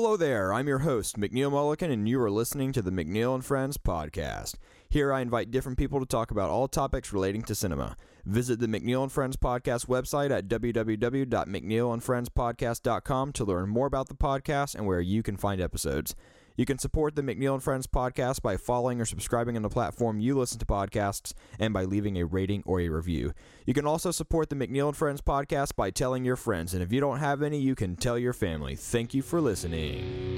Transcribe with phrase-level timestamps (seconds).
[0.00, 3.44] Hello there, I'm your host, McNeill Mullikin, and you are listening to the McNeill and
[3.44, 4.54] Friends podcast.
[4.88, 7.96] Here I invite different people to talk about all topics relating to cinema.
[8.24, 14.76] Visit the McNeill and Friends podcast website at www.mcneillandfriendspodcast.com to learn more about the podcast
[14.76, 16.14] and where you can find episodes.
[16.58, 20.18] You can support the McNeill and Friends podcast by following or subscribing on the platform
[20.18, 23.32] you listen to podcasts and by leaving a rating or a review.
[23.64, 26.92] You can also support the McNeill and Friends podcast by telling your friends, and if
[26.92, 28.74] you don't have any, you can tell your family.
[28.74, 30.36] Thank you for listening.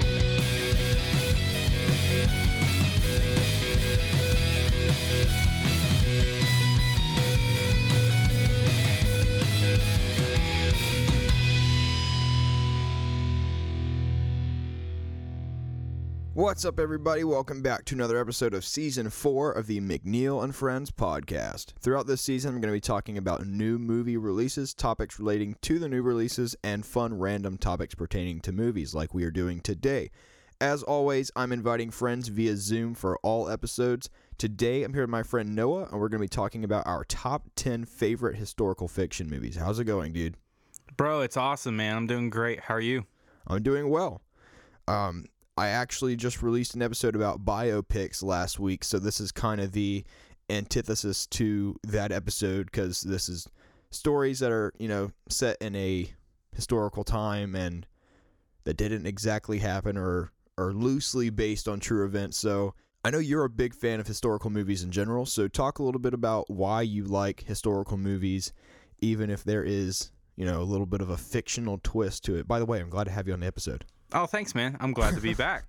[16.34, 17.25] What's up, everybody?
[17.25, 21.72] Welcome back to another episode of season four of the McNeill and Friends podcast.
[21.80, 25.80] Throughout this season, I'm going to be talking about new movie releases, topics relating to
[25.80, 30.12] the new releases, and fun random topics pertaining to movies like we are doing today.
[30.61, 34.08] As always, I'm inviting friends via Zoom for all episodes.
[34.38, 37.02] Today, I'm here with my friend Noah, and we're going to be talking about our
[37.02, 39.56] top 10 favorite historical fiction movies.
[39.56, 40.36] How's it going, dude?
[40.96, 41.96] Bro, it's awesome, man.
[41.96, 42.60] I'm doing great.
[42.60, 43.05] How are you?
[43.48, 44.22] I'm doing well.
[44.86, 45.24] Um,
[45.61, 49.72] I actually just released an episode about biopics last week, so this is kind of
[49.72, 50.05] the
[50.48, 53.47] antithesis to that episode because this is
[53.91, 56.11] stories that are, you know, set in a
[56.55, 57.86] historical time and
[58.64, 62.39] that didn't exactly happen or are loosely based on true events.
[62.39, 62.72] So
[63.05, 66.00] I know you're a big fan of historical movies in general, so talk a little
[66.00, 68.55] bit about why you like historical movies,
[69.00, 72.48] even if there is, you know, a little bit of a fictional twist to it.
[72.48, 73.84] By the way, I'm glad to have you on the episode.
[74.12, 74.77] Oh, thanks, man.
[74.80, 75.64] I'm glad to be back.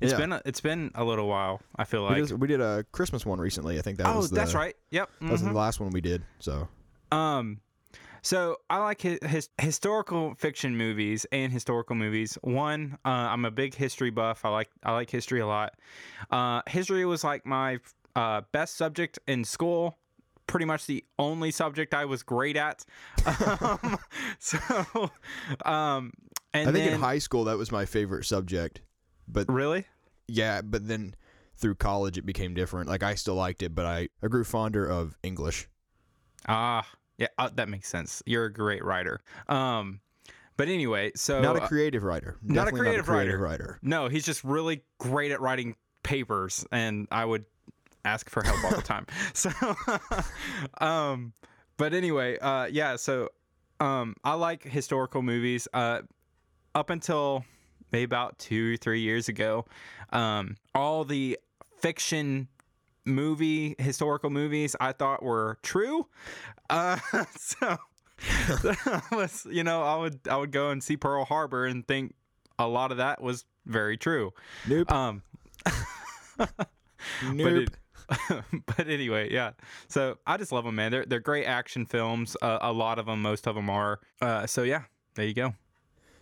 [0.00, 0.18] It's Yeah.
[0.18, 1.60] been a, it's been a little while.
[1.76, 2.18] I feel we, like.
[2.18, 3.78] just, we did a Christmas one recently.
[3.78, 4.76] I think that oh, was the, that's right.
[4.90, 5.10] Yep.
[5.20, 5.54] That was the mhm.
[5.54, 6.22] last one we did.
[6.38, 6.68] So
[7.10, 7.60] Um,
[8.22, 12.38] so I like his, his historical fiction movies and historical movies.
[12.42, 14.44] One, uh, I'm a big history buff.
[14.44, 15.74] I like I like history a lot.
[16.30, 17.80] Uh, history was like my
[18.16, 19.98] uh, best subject in school.
[20.46, 22.84] Pretty much the only subject I was great at.
[23.60, 23.98] um,
[24.38, 24.58] so,
[25.64, 26.12] um,
[26.54, 28.80] and I think then in high school that was my favorite subject.
[29.28, 29.86] But really.
[30.28, 31.14] yeah, but then
[31.56, 32.88] through college it became different.
[32.88, 35.68] Like I still liked it, but I, I grew fonder of English.
[36.48, 36.86] Ah,
[37.18, 38.22] yeah, uh, that makes sense.
[38.26, 39.20] You're a great writer.
[39.48, 40.00] Um,
[40.56, 42.36] but anyway, so not a uh, creative writer.
[42.42, 43.66] not a creative creative writer.
[43.66, 43.78] writer.
[43.82, 47.44] no, he's just really great at writing papers, and I would
[48.04, 49.06] ask for help all the time.
[49.34, 49.50] So,
[50.84, 51.32] um,
[51.76, 52.96] but anyway, uh, yeah.
[52.96, 53.30] So,
[53.80, 55.66] um, I like historical movies.
[55.72, 56.02] Uh,
[56.74, 57.44] up until
[57.92, 59.64] maybe about two, three years ago,
[60.10, 61.38] um, all the
[61.78, 62.48] fiction
[63.04, 66.06] movie historical movies I thought were true.
[66.70, 66.98] Uh,
[67.36, 67.76] so
[68.62, 72.14] that was you know I would I would go and see Pearl Harbor and think
[72.58, 74.32] a lot of that was very true.
[74.68, 74.90] Nope.
[74.92, 75.22] Um,
[76.36, 76.48] nope.
[77.28, 77.70] but it,
[78.66, 79.52] but anyway, yeah.
[79.88, 80.92] So I just love them, man.
[80.92, 82.36] They're they're great action films.
[82.40, 84.00] Uh, a lot of them, most of them are.
[84.20, 84.82] Uh, so yeah,
[85.14, 85.54] there you go.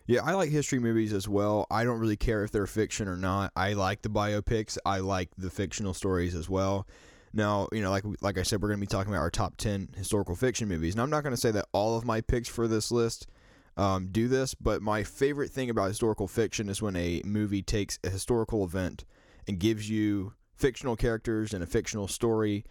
[0.06, 1.66] Yeah, I like history movies as well.
[1.70, 3.52] I don't really care if they're fiction or not.
[3.54, 4.76] I like the biopics.
[4.84, 6.86] I like the fictional stories as well.
[7.32, 9.56] Now, you know, like like I said, we're going to be talking about our top
[9.56, 12.48] ten historical fiction movies, and I'm not going to say that all of my picks
[12.48, 13.26] for this list
[13.76, 17.98] um, do this, but my favorite thing about historical fiction is when a movie takes
[18.04, 19.04] a historical event
[19.48, 22.64] and gives you fictional characters and a fictional story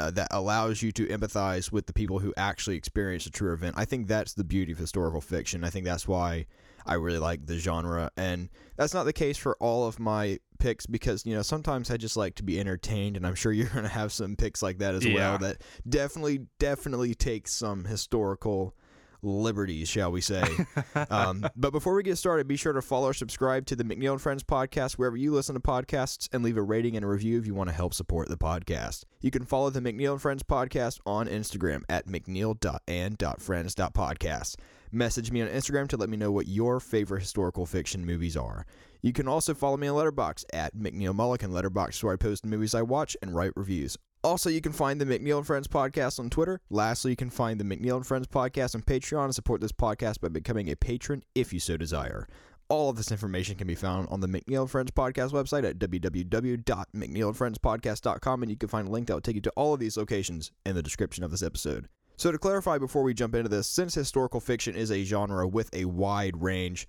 [0.00, 3.74] uh, that allows you to empathize with the people who actually experienced a true event.
[3.78, 5.62] I think that's the beauty of historical fiction.
[5.64, 6.46] I think that's why
[6.86, 8.10] I really like the genre.
[8.16, 11.96] And that's not the case for all of my picks because, you know, sometimes I
[11.98, 13.16] just like to be entertained.
[13.16, 15.14] And I'm sure you're going to have some picks like that as Yeah.
[15.14, 18.74] well that definitely, definitely take some historical
[19.22, 20.44] liberties, shall we say.
[21.10, 24.12] um, but before we get started, be sure to follow or subscribe to the McNeill
[24.12, 27.38] and Friends podcast wherever you listen to podcasts and leave a rating and a review
[27.38, 29.04] if you want to help support the podcast.
[29.20, 34.56] You can follow the McNeill and Friends podcast on Instagram at mcneill.and.friends.podcast.
[34.92, 38.66] Message me on Instagram to let me know what your favorite historical fiction movies are.
[39.02, 42.48] You can also follow me on Letterboxd at McNeill Mullikin Letterboxd, where I post the
[42.48, 43.96] movies I watch and write reviews.
[44.22, 46.60] Also, you can find the McNeill and Friends podcast on Twitter.
[46.68, 50.20] Lastly, you can find the McNeill and Friends podcast on Patreon and support this podcast
[50.20, 52.28] by becoming a patron if you so desire.
[52.68, 55.78] All of this information can be found on the McNeill and Friends podcast website at
[55.78, 59.96] www.mcneilfriendspodcast.com, and you can find a link that will take you to all of these
[59.96, 61.88] locations in the description of this episode.
[62.18, 65.70] So, to clarify before we jump into this, since historical fiction is a genre with
[65.72, 66.86] a wide range,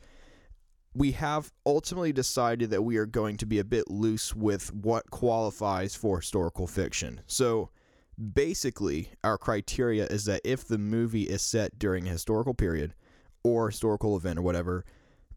[0.93, 5.09] we have ultimately decided that we are going to be a bit loose with what
[5.09, 7.21] qualifies for historical fiction.
[7.27, 7.69] So
[8.33, 12.93] basically, our criteria is that if the movie is set during a historical period
[13.43, 14.85] or historical event or whatever,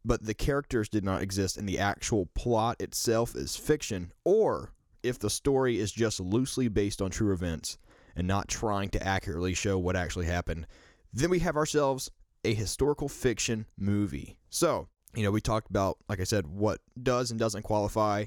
[0.05, 4.73] but the characters did not exist and the actual plot itself is fiction, or
[5.03, 7.79] if the story is just loosely based on true events
[8.17, 10.67] and not trying to accurately show what actually happened,
[11.13, 12.11] then we have ourselves
[12.45, 14.37] a historical fiction movie.
[14.51, 18.27] So, you know, we talked about, like I said, what does and doesn't qualify.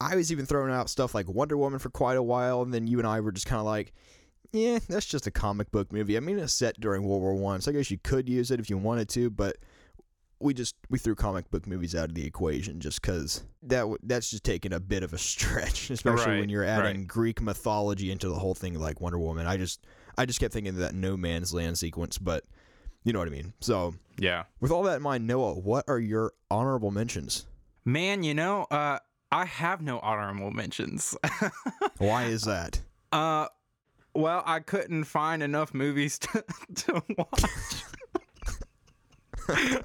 [0.00, 2.86] I was even throwing out stuff like Wonder Woman for quite a while, and then
[2.86, 3.92] you and I were just kind of like,
[4.52, 6.16] yeah, that's just a comic book movie.
[6.16, 8.60] I mean, it's set during World War One, so I guess you could use it
[8.60, 9.56] if you wanted to, but
[10.40, 13.98] we just we threw comic book movies out of the equation just because that w-
[14.04, 17.08] that's just taking a bit of a stretch, especially Right, when you're adding right.
[17.08, 19.46] Greek mythology into the whole thing like Wonder Woman.
[19.48, 19.84] I just
[20.16, 22.44] I just kept thinking of that No Man's Land sequence, but
[23.04, 23.52] you know what I mean.
[23.60, 24.44] So Yeah.
[24.60, 27.46] with all that in mind, Noah, what are your honorable mentions?
[27.84, 28.98] Man, you know, uh,
[29.32, 31.16] I have no honorable mentions.
[31.98, 32.80] Why is that?
[33.12, 33.46] uh,
[34.14, 37.44] well, I couldn't find enough movies to, to watch.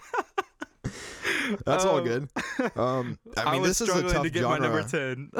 [1.66, 2.30] That's all Um, good.
[2.78, 4.60] Um, I mean, was this is a tough to get genre.
[4.60, 5.32] my number ten.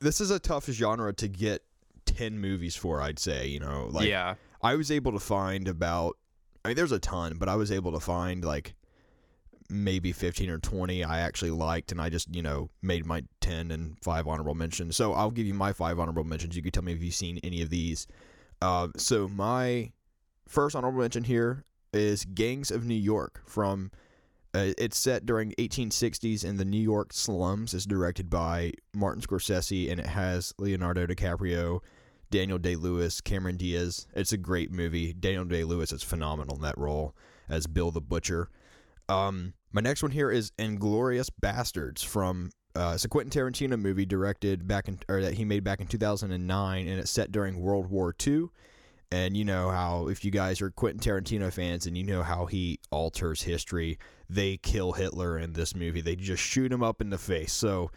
[0.00, 1.62] This is a tough genre to get
[2.04, 3.00] ten movies for.
[3.00, 3.48] I'd say.
[3.48, 4.34] You know, like yeah.
[4.62, 6.16] I was able to find about.
[6.66, 8.74] I mean, there's a ton, but I was able to find like
[9.70, 13.70] maybe 15 or 20 I actually liked, and I just you know made my 10
[13.70, 14.96] and five honorable mentions.
[14.96, 16.56] So I'll give you my five honorable mentions.
[16.56, 18.08] You can tell me if you've seen any of these.
[18.60, 19.92] Uh, so my
[20.48, 23.92] first honorable mention here is Gangs of New York from.
[24.52, 27.74] Uh, it's set during 1860s in the New York slums.
[27.74, 31.80] It's directed by Martin Scorsese, and it has Leonardo DiCaprio,
[32.30, 34.06] Daniel Day Lewis, Cameron Diaz.
[34.14, 35.12] It's a great movie.
[35.12, 37.14] Daniel Day Lewis is phenomenal in that role
[37.48, 38.50] as Bill the Butcher.
[39.08, 44.04] Um, my next one here is Inglourious Basterds from uh, it's a Quentin Tarantino movie
[44.04, 47.90] directed back in or that he made back in 2009, and it's set during World
[47.90, 48.46] War II.
[49.12, 52.46] And you know how if you guys are Quentin Tarantino fans and you know how
[52.46, 56.00] he alters history, they kill Hitler in this movie.
[56.00, 57.52] They just shoot him up in the face.
[57.52, 57.92] So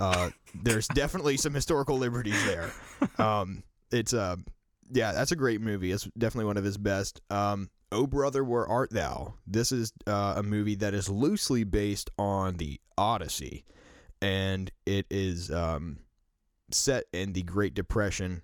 [0.00, 2.72] uh, there's definitely some historical liberties there.
[3.18, 4.36] Um, it's uh,
[4.90, 5.92] yeah, that's a great movie.
[5.92, 7.20] It's definitely one of his best.
[7.30, 9.34] Um, oh brother, where art thou?
[9.46, 13.64] This is uh, a movie that is loosely based on the Odyssey,
[14.20, 15.98] and it is um,
[16.70, 18.42] set in the Great Depression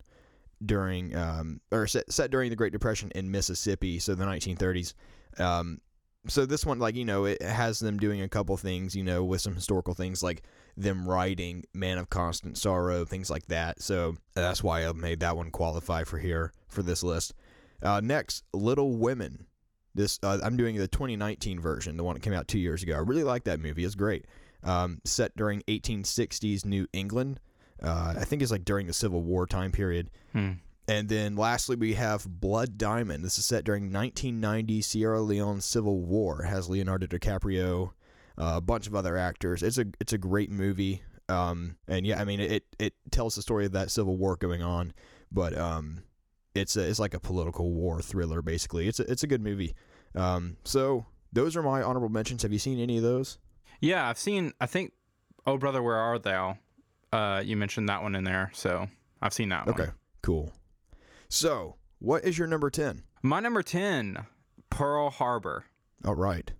[0.65, 4.95] during um, or set, set during the Great Depression in Mississippi, so the 1930s.
[5.39, 5.81] Um,
[6.27, 9.25] so this one, like you know, it has them doing a couple things, you know,
[9.25, 10.43] with some historical things like
[10.83, 13.83] them writing "Man of Constant Sorrow," things like that.
[13.83, 17.35] So that's why I made that one qualify for here for this list.
[17.83, 19.47] Uh, next, Little Women.
[19.95, 22.95] This uh, I'm doing the 2019 version, the one that came out two years ago.
[22.95, 23.85] I really like that movie.
[23.85, 24.27] It's great.
[24.63, 27.41] Um, set during 1860s New England.
[27.83, 30.11] Uh, I think it's like during the Civil War time period.
[30.33, 30.53] Hmm.
[30.87, 33.25] And then lastly, we have Blood Diamond.
[33.25, 36.43] This is set during 1990 Sierra Leone Civil War.
[36.43, 37.93] It has Leonardo DiCaprio,
[38.41, 39.63] uh, a bunch of other actors.
[39.63, 41.03] It's a it's a great movie.
[41.29, 44.63] Um, and yeah, I mean it it tells the story of that Civil War going
[44.63, 44.93] on,
[45.31, 46.03] but um,
[46.55, 48.89] it's a, it's like a political war thriller basically.
[48.89, 49.75] It's a, it's a good movie.
[50.15, 52.43] Um, so those are my honorable mentions.
[52.43, 53.39] Have you seen any of those?
[53.81, 54.53] Yeah, I've seen.
[54.61, 54.93] I think.
[55.47, 56.59] Oh brother, where art thou?
[57.13, 58.89] Uh, you mentioned that one in there, so
[59.21, 59.75] I've seen that one.
[59.75, 59.91] Okay,
[60.23, 60.53] cool.
[61.29, 63.03] So what is your number ten?
[63.23, 64.27] My number ten,
[64.71, 65.65] Pearl Harbor.
[66.05, 66.53] All right.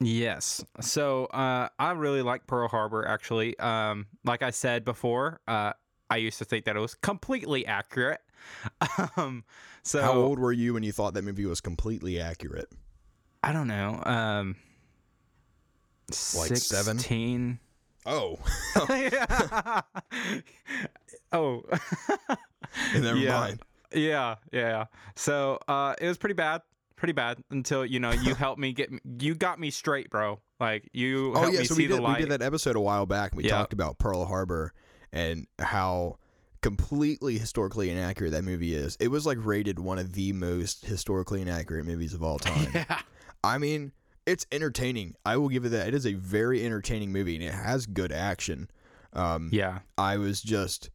[0.00, 0.64] Yes.
[0.80, 3.06] So uh, I really like Pearl Harbor.
[3.06, 5.72] Actually, um, like I said before, uh,
[6.10, 8.20] I used to think that it was completely accurate.
[9.16, 9.44] um,
[9.82, 12.68] so How old were you when you thought that movie was completely accurate?
[13.42, 14.02] I don't know.
[14.04, 14.56] Um,
[16.36, 17.58] Like seven?
[18.04, 18.38] Oh,
[21.32, 21.62] oh.
[22.94, 23.40] never Yeah.
[23.40, 23.60] mind.
[23.92, 24.86] Yeah, yeah.
[25.14, 26.62] So uh, it was pretty bad,
[26.96, 30.40] pretty bad until you know you helped me get you got me straight, bro.
[30.58, 32.16] Like you Oh helped yeah, me so see we did the light.
[32.18, 33.32] we did that episode a while back.
[33.32, 33.56] and We Yeah.
[33.58, 34.72] talked about Pearl Harbor
[35.12, 36.18] and how
[36.62, 38.96] completely historically inaccurate that movie is.
[38.98, 42.70] It was like rated one of the most historically inaccurate movies of all time.
[42.74, 43.00] yeah,
[43.44, 43.92] I mean,
[44.26, 45.14] it's entertaining.
[45.24, 45.88] I will give it that.
[45.88, 48.68] It is a very entertaining movie and it has good action.
[49.12, 50.90] Um, yeah, I was just,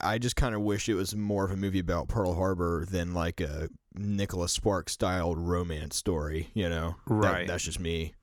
[0.00, 3.14] I, just kind of wish it was more of a movie about Pearl Harbor than
[3.14, 6.50] like a Nicholas Sparks styled romance story.
[6.54, 7.46] You know, That- Right.
[7.46, 8.14] that's just me.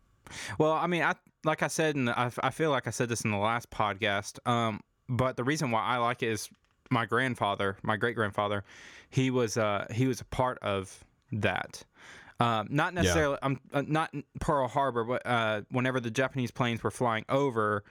[0.57, 3.21] Well, I mean, I like I said, and I, I feel like I said this
[3.21, 4.45] in the last podcast.
[4.47, 6.49] Um, but the reason why I like it is
[6.91, 8.63] my grandfather, my great grandfather,
[9.09, 11.83] he was uh he was a part of that.
[12.39, 16.91] Um, not necessarily, um, uh, not Pearl Harbor, but uh, whenever the Japanese planes were
[16.91, 17.83] flying over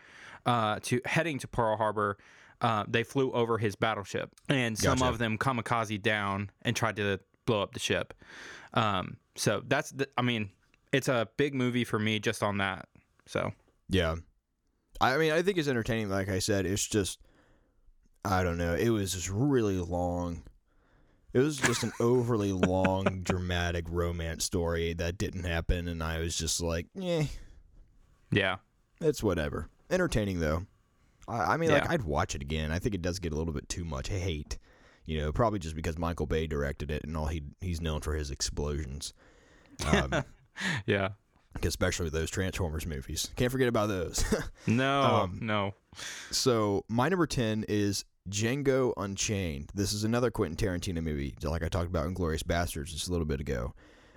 [0.45, 2.17] uh, to heading to Pearl Harbor,
[2.61, 5.11] uh, they flew over his battleship, and some Gotcha.
[5.13, 8.15] of them kamikaze down and tried to blow up the ship.
[8.75, 10.51] Um, so that's, the, I mean,
[10.93, 12.89] it's a big movie for me just on that.
[13.27, 13.53] So
[13.89, 14.17] Yeah.
[15.01, 16.09] I mean, I think it's entertaining.
[16.09, 17.19] Like I said, it's just,
[18.25, 18.75] I don't know.
[18.75, 20.43] It was just really long.
[21.35, 26.37] It was just an overly long, dramatic romance story that didn't happen, and I was
[26.37, 27.27] just like, eh,
[28.33, 28.57] yeah,
[29.03, 29.69] it's whatever.
[29.91, 30.65] Entertaining though.
[31.29, 32.71] I, I mean, like I'd watch it again.
[32.73, 34.59] I think it does get a little bit too much hate,
[35.05, 38.15] you know, probably just because Michael Bay directed it, and all he he's known for
[38.15, 39.13] his explosions.
[39.87, 40.25] Um,
[40.87, 41.11] yeah.
[41.63, 43.31] especially those Transformers movies.
[43.37, 44.25] Can't forget about those.
[44.67, 45.75] No, Um, no.
[46.31, 49.71] So my number ten is Django Unchained.
[49.75, 53.27] This is another Quentin Tarantino movie, like I talked about Inglourious Basterds just a little
[53.27, 53.75] bit ago.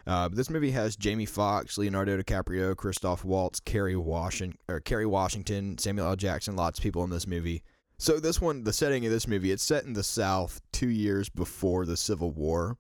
[0.09, 5.77] Uh, this movie has Jamie Foxx, Leonardo DiCaprio, Christoph Waltz, Kerry Washington, or Kerry Washington,
[5.77, 6.15] Samuel L.
[6.15, 6.55] Jackson.
[6.55, 7.61] Lots of people in this movie.
[7.99, 11.29] So this one, the setting of this movie, it's set in the South, two years
[11.29, 12.77] before the Civil War.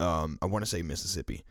[0.00, 1.44] Um, I want to say Mississippi.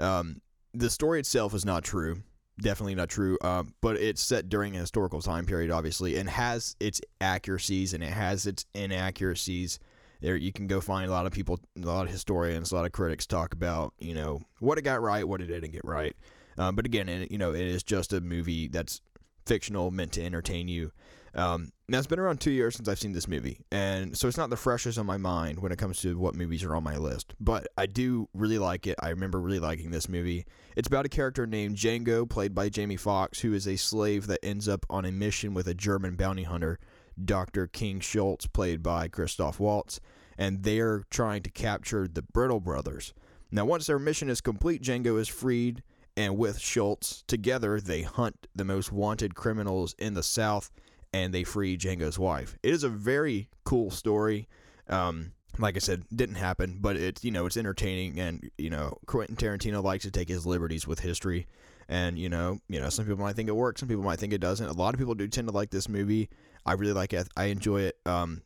[0.00, 0.40] Um,
[0.74, 2.16] the story itself is not true
[2.60, 3.38] definitely not true.
[3.42, 8.02] Um, but it's set during a historical time period, obviously, and has its accuracies and
[8.02, 9.78] it has its inaccuracies.
[10.22, 12.86] There, you can go find a lot of people, a lot of historians, a lot
[12.86, 16.16] of critics talk about, you know, what it got right, what it didn't get right.
[16.56, 19.00] Um, but again, it, you know, it is just a movie that's
[19.46, 20.92] fictional, meant to entertain you.
[21.34, 24.36] Um, now it's been around two years since I've seen this movie, and so it's
[24.36, 26.96] not the freshest on my mind when it comes to what movies are on my
[26.98, 27.34] list.
[27.40, 28.96] But I do really like it.
[29.02, 30.44] I remember really liking this movie.
[30.76, 34.44] It's about a character named Django, played by Jamie Foxx, who is a slave that
[34.44, 36.78] ends up on a mission with a German bounty hunter,
[37.22, 37.66] Dr.
[37.66, 40.00] King Schultz, played by Christoph Waltz,
[40.38, 43.12] and they're trying to capture the Brittle brothers.
[43.50, 45.82] Now, once their mission is complete, Django is freed,
[46.16, 50.70] and with Schultz, together they hunt the most wanted criminals in the South
[51.12, 52.56] and they free Django's wife.
[52.62, 54.48] It is a very cool story.
[54.88, 58.96] Um, like I said, didn't happen, but it's you know it's entertaining, and you know
[59.06, 61.46] Quentin Tarantino likes to take his liberties with history,
[61.88, 64.32] and you know you know some people might think it works, some people might think
[64.32, 64.66] it doesn't.
[64.66, 66.30] A lot of people do tend to like this movie.
[66.64, 67.28] I really like it.
[67.36, 67.96] I enjoy it.
[68.06, 68.42] Um,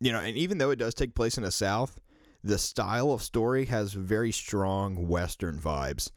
[0.00, 1.98] you know, and even though it does take place in the South,
[2.42, 6.10] the style of story has very strong Western vibes,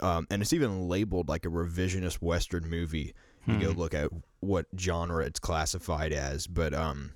[0.00, 3.14] um, and it's even labeled like a revisionist Western movie.
[3.46, 4.10] You go look at
[4.40, 7.12] what genre it's classified as, but um,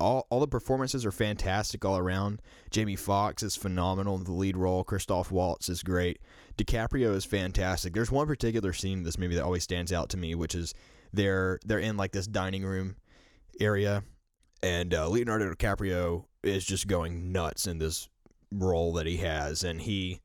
[0.00, 2.40] all all the performances are fantastic all around.
[2.70, 4.84] Jamie Foxx is phenomenal in the lead role.
[4.84, 6.20] Christoph Waltz is great.
[6.56, 7.92] DiCaprio is fantastic.
[7.92, 10.74] There's one particular scene in this movie that always stands out to me, which is
[11.12, 12.96] they're they're in like this dining room
[13.60, 14.02] area,
[14.62, 18.08] and uh, Leonardo DiCaprio is just going nuts in this
[18.52, 20.20] role that he has, and he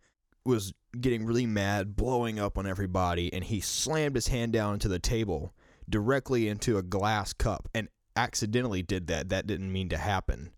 [0.46, 4.88] was getting really mad, blowing up on everybody, and he slammed his hand down into
[4.88, 5.54] the table
[5.90, 9.30] directly into a glass cup and accidentally did that.
[9.30, 10.52] That didn't mean to happen.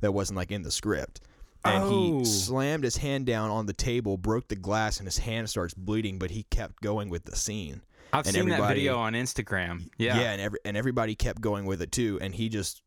[0.00, 1.20] That wasn't like in the script.
[1.64, 2.18] And Oh.
[2.20, 5.74] he slammed his hand down on the table, broke the glass, and his hand starts
[5.74, 7.82] bleeding, but he kept going with the scene.
[8.12, 9.88] I've and seen that video on Instagram.
[9.98, 10.18] Yeah.
[10.18, 12.82] Yeah, and every, and everybody kept going with it too, and he just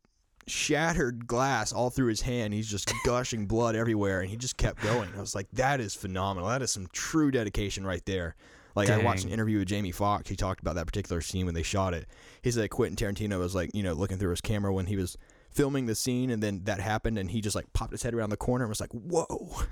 [0.46, 2.54] shattered glass all through his hand.
[2.54, 5.08] He's just gushing blood everywhere, and he just kept going.
[5.16, 6.48] I was like, that is phenomenal.
[6.48, 8.36] That is some true dedication right there.
[8.74, 10.28] Like I watched an interview with Jamie Foxx.
[10.28, 12.08] He talked about that particular scene when they shot it.
[12.42, 15.16] He said Quentin Tarantino was like, you know, looking through his camera when he was
[15.48, 18.30] filming the scene, and then that happened, and he just like popped his head around
[18.30, 19.62] the corner and was like, "Whoa."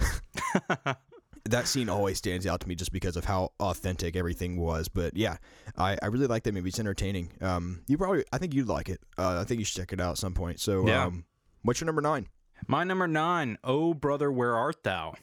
[1.45, 4.89] that scene always stands out to me just because of how authentic everything was.
[4.89, 5.37] But yeah,
[5.77, 6.69] I, I really like that movie.
[6.69, 7.31] It's entertaining.
[7.41, 9.01] Um, you probably, I think you'd like it.
[9.19, 10.61] Uh, I think you should check it out at some point.
[10.61, 11.07] So, Yeah.
[11.07, 11.25] um,
[11.63, 12.29] what's your number nine?
[12.69, 15.15] My number nine, Oh Brother, Where Art Thou?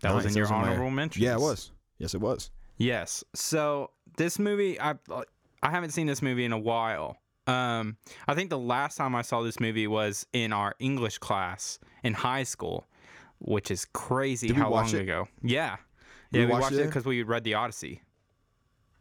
[0.00, 1.22] That was Nice, in your was in my- honorable mentions.
[1.22, 1.70] Yeah, it was.
[1.98, 2.50] Yes, it was.
[2.78, 3.22] Yes.
[3.34, 4.94] So this movie, I
[5.62, 7.18] I haven't seen this movie in a while.
[7.46, 7.96] Um,
[8.26, 12.14] I think the last time I saw this movie was in our English class in
[12.14, 12.86] high school,
[13.40, 15.00] which is crazy Did we how long it?
[15.00, 15.28] ago.
[15.42, 15.76] Yeah,
[16.30, 18.02] yeah, we watched watched it it because we read the Odyssey.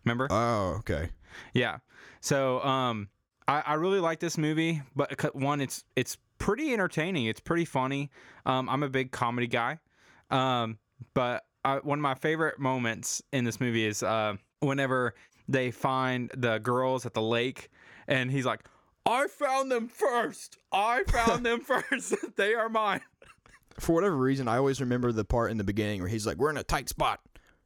[0.06, 0.28] Remember?
[0.30, 1.10] Oh, okay.
[1.54, 1.78] Yeah.
[2.22, 3.10] So um,
[3.48, 7.26] I, I really like this movie, but one, it's it's pretty entertaining.
[7.26, 8.10] It's pretty funny.
[8.46, 9.80] Um, I'm a big comedy guy.
[10.32, 10.78] Um,
[11.14, 15.16] but I, one of my favorite moments in this movie is uh, whenever
[15.48, 17.70] they find the girls at the lake,
[18.08, 18.62] and he's like,
[19.06, 20.58] "I found them first.
[20.72, 21.60] I found them
[21.92, 22.16] first.
[22.36, 23.02] they are mine."
[23.80, 26.50] For whatever reason, I always remember the part in the beginning where he's like, "We're
[26.50, 27.20] in a tight spot,"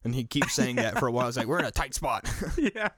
[0.04, 1.28] and he keeps saying that for a while.
[1.28, 2.88] It's like, "We're in a tight spot." yeah.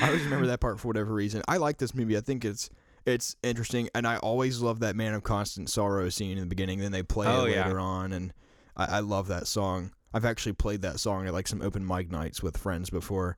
[0.00, 1.42] I always remember that part for whatever reason.
[1.46, 2.16] I like this movie.
[2.16, 2.70] I think it's
[3.06, 6.78] it's interesting, and I always love that "Man of Constant Sorrow" scene in the beginning.
[6.80, 7.64] Then they play Oh, it yeah.
[7.66, 8.32] later on, and
[8.76, 9.92] I, I love that song.
[10.12, 13.36] I've actually played that song at like some open mic nights with friends before.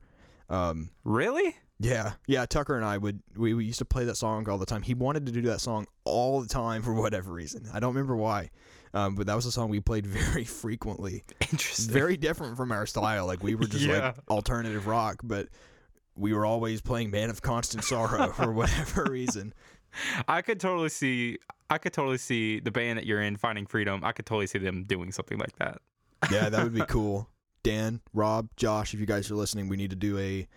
[0.49, 1.55] Um, Really?
[1.79, 2.45] Yeah, yeah.
[2.45, 4.81] Tucker and I would we, we used to play that song all the time.
[4.81, 7.67] He wanted to do that song all the time for whatever reason.
[7.73, 8.49] I don't remember why,
[8.93, 11.93] um, but that was a song we played very frequently Interesting.
[11.93, 13.25] very different from our style.
[13.25, 14.05] Like we were just Yeah.
[14.07, 15.49] like alternative rock, but
[16.15, 19.53] we were always playing Man of Constant Sorrow for whatever reason.
[20.27, 21.39] I could totally see.
[21.69, 24.03] I could totally see the band that you're in, Finding Freedom.
[24.03, 25.81] I could totally see them doing something like that.
[26.31, 27.29] Yeah, that would be cool.
[27.63, 30.47] Dan, Rob, Josh, if you guys are listening, we need to do a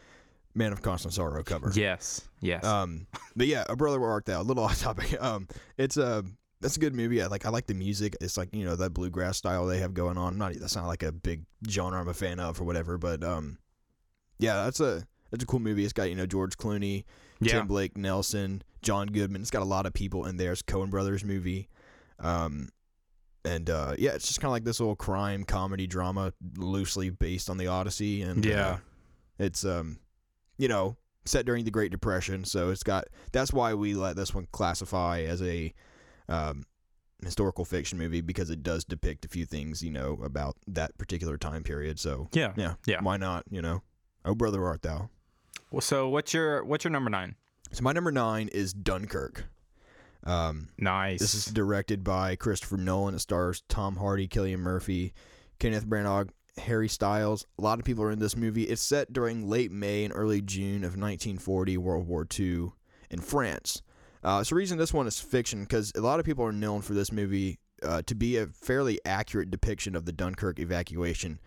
[0.56, 1.70] Man of Constant Sorrow cover.
[1.74, 2.26] Yes.
[2.40, 2.64] Yes.
[2.64, 4.40] Um, but yeah, a brother where art thou?
[4.40, 5.20] A little off topic.
[5.22, 5.46] Um,
[5.76, 6.24] it's a
[6.60, 7.22] that's a good movie.
[7.22, 8.16] I like I like the music.
[8.20, 10.38] It's like you know that bluegrass style they have going on.
[10.38, 12.98] Not that's not like a big genre I'm a fan of or whatever.
[12.98, 13.58] But um,
[14.38, 15.84] yeah, that's a that's a cool movie.
[15.84, 17.04] It's got you know George Clooney,
[17.40, 17.52] yeah.
[17.52, 19.42] Tim Blake Nelson, John Goodman.
[19.42, 20.52] It's got a lot of people in there.
[20.52, 21.68] It's Coen Brothers movie.
[22.18, 22.70] Um,
[23.44, 27.48] and uh, yeah, it's just kind of like this little crime comedy drama, loosely based
[27.50, 28.22] on the Odyssey.
[28.22, 28.76] And uh, Yeah.
[29.38, 29.98] it's um,
[30.58, 33.06] you know, set during the Great Depression, so it's got.
[33.32, 35.72] That's why we let this one classify as a
[36.28, 36.64] um,
[37.22, 41.36] historical fiction movie because it does depict a few things, you know, about that particular
[41.38, 41.98] time period.
[41.98, 42.52] So yeah.
[42.56, 43.00] yeah, Yeah.
[43.02, 43.44] why not?
[43.50, 43.82] You know,
[44.24, 45.08] oh brother art thou.
[45.70, 47.34] Well, So what's your what's your number nine?
[47.72, 49.46] So my number nine is Dunkirk.
[50.24, 51.20] Um, Nice.
[51.20, 53.14] This is directed by Christopher Nolan.
[53.14, 55.12] It stars Tom Hardy, Cillian Murphy,
[55.58, 57.46] Kenneth Branagh, Harry Styles.
[57.58, 58.64] A lot of people are in this movie.
[58.64, 62.72] It's set during late May and early June of 1940, World War II,
[63.10, 63.82] in France.
[64.24, 66.82] Uh, it's the reason this one is fiction because a lot of people are known
[66.82, 71.38] for this movie uh, to be a fairly accurate depiction of the Dunkirk evacuation.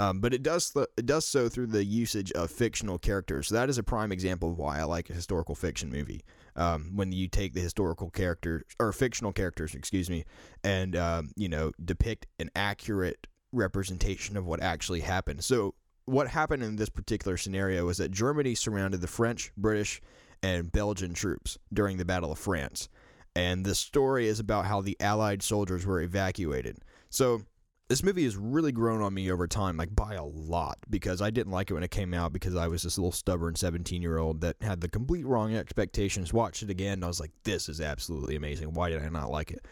[0.00, 3.48] Um, but it does it does so through the usage of fictional characters.
[3.48, 6.22] So that is a prime example of why I like a historical fiction movie.
[6.54, 10.24] Um, when you take the historical characters or fictional characters, excuse me,
[10.62, 15.44] and um, you know depict an accurate representation of what actually happened.
[15.44, 15.74] So
[16.04, 20.00] what happened in this particular scenario was that Germany surrounded the French, British,
[20.42, 22.88] and Belgian troops during the Battle of France.
[23.36, 26.78] And the story is about how the Allied soldiers were evacuated.
[27.10, 27.42] So
[27.88, 31.30] this movie has really grown on me over time, like by a lot, because I
[31.30, 34.18] didn't like it when it came out because I was this little stubborn 17 year
[34.18, 36.32] old that had the complete wrong expectations.
[36.32, 38.74] Watched it again, and I was like, this is absolutely amazing.
[38.74, 39.64] Why did I not like it?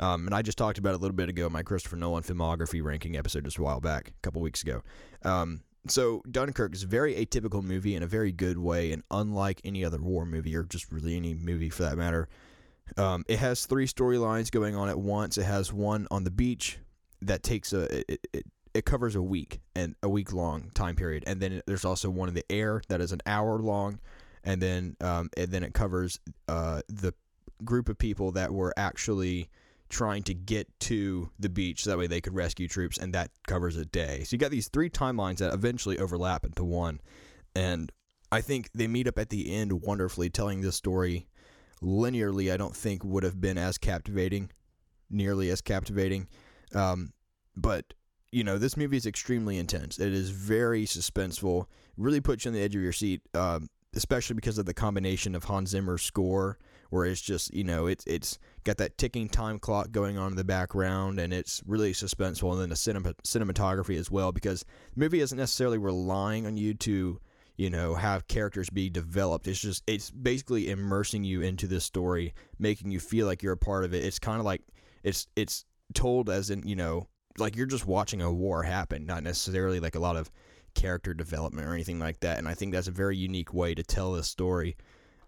[0.00, 2.22] Um, and I just talked about it a little bit ago in my Christopher Nolan
[2.22, 4.82] filmography ranking episode just a while back, a couple weeks ago.
[5.22, 9.60] Um, so Dunkirk is a very atypical movie in a very good way, and unlike
[9.64, 12.28] any other war movie or just really any movie for that matter,
[12.96, 15.38] um, it has three storylines going on at once.
[15.38, 16.78] It has one on the beach
[17.22, 21.24] that takes a it, it, it covers a week and a week long time period,
[21.26, 24.00] and then there's also one in the air that is an hour long,
[24.44, 27.14] and then um, and then it covers uh, the
[27.64, 29.48] group of people that were actually
[29.90, 33.30] trying to get to the beach so that way they could rescue troops and that
[33.46, 34.22] covers a day.
[34.24, 37.00] So you got these three timelines that eventually overlap into one.
[37.54, 37.92] And
[38.32, 41.26] i think they meet up at the end wonderfully telling this story
[41.82, 44.48] linearly i don't think would have been as captivating
[45.10, 46.28] nearly as captivating.
[46.74, 47.12] Um,
[47.56, 47.92] but
[48.32, 49.98] you know this movie is extremely intense.
[49.98, 51.66] It is very suspenseful.
[51.96, 55.34] Really puts you on the edge of your seat um, especially because of the combination
[55.34, 56.58] of hans zimmer's score
[56.90, 60.36] where it's just you know it's it's got that ticking time clock going on in
[60.36, 65.00] the background and it's really suspenseful and then the cinema, cinematography as well because the
[65.00, 67.18] movie isn't necessarily relying on you to
[67.56, 69.46] you know have characters be developed.
[69.46, 73.58] It's just it's basically immersing you into this story making you feel like you're a
[73.58, 74.04] part of it.
[74.04, 74.62] It's kind of like
[75.02, 79.22] it's it's told as in you know like you're just watching a war happen not
[79.22, 80.30] necessarily like a lot of
[80.74, 83.82] character development or anything like that and i think that's a very unique way to
[83.82, 84.76] tell this story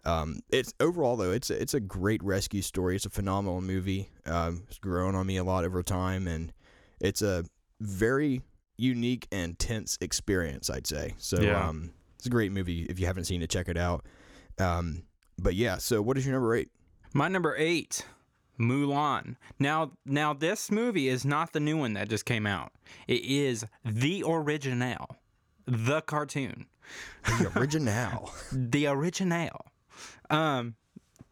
[0.05, 2.97] um, it's overall though it's a, it's a great rescue story.
[2.97, 4.11] It's a phenomenal movie.
[4.27, 6.53] Um, it's grown on me a lot over time, and
[7.01, 7.45] it's a
[7.81, 8.43] very
[8.77, 10.71] unique and tense experience.
[10.71, 11.41] I'd say so.
[11.41, 11.69] Yeah.
[11.69, 12.83] Um, it's a great movie.
[12.83, 14.07] If you haven't seen it, check it out.
[14.59, 15.03] Um,
[15.39, 16.69] but yeah, so what is your number eight?
[17.15, 18.07] My number eight,
[18.61, 19.37] Mulan.
[19.59, 22.73] Now, now this movie is not the new one that just came out.
[23.09, 25.17] It is the original,
[25.67, 26.67] the cartoon,
[27.27, 28.33] The original.
[28.53, 29.67] the original.
[30.33, 30.75] Um,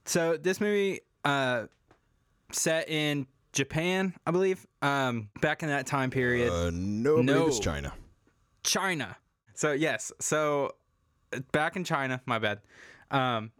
[0.04, 1.66] so this movie, uh,
[2.52, 4.66] set in Japan, I believe.
[4.82, 6.52] Um, back in that time period.
[6.52, 7.62] uh, no, believe it's No.
[7.64, 7.92] China.
[8.62, 9.16] China.
[9.54, 10.74] So yes, so
[11.52, 12.60] back in China, my bad.
[13.10, 13.50] Um,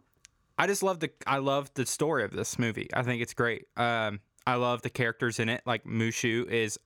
[0.57, 2.89] I just love the I love the story of this movie.
[2.93, 3.65] I think it's great.
[3.77, 5.61] Um, I love the characters in it.
[5.65, 6.79] Like Mushu is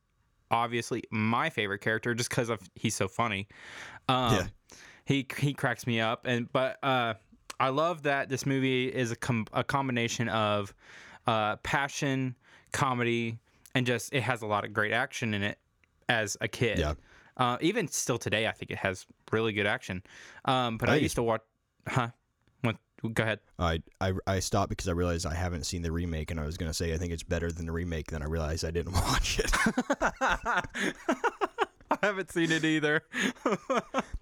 [0.51, 3.47] obviously my favorite character just because of he's so funny.
[4.09, 4.47] Um, Yeah.
[5.05, 7.15] he he cracks me up, and but uh,
[7.59, 10.73] I love that this movie is a com- a combination of
[11.27, 12.35] uh, passion,
[12.71, 13.37] comedy,
[13.73, 15.57] and just it has a lot of great action in it
[16.09, 16.79] as a kid.
[16.79, 16.93] Yeah.
[17.37, 20.03] Uh, even still today, I think it has really good action.
[20.45, 21.41] Um, but I I, used to watch.
[21.87, 22.09] Huh?
[22.61, 22.77] What?
[23.13, 23.39] Go ahead.
[23.59, 26.57] I, I I stopped because I realized I haven't seen the remake, and I was
[26.57, 28.11] gonna say I think it's better than the remake.
[28.11, 29.51] Then I realized I didn't watch it.
[32.01, 33.01] I haven't seen it either.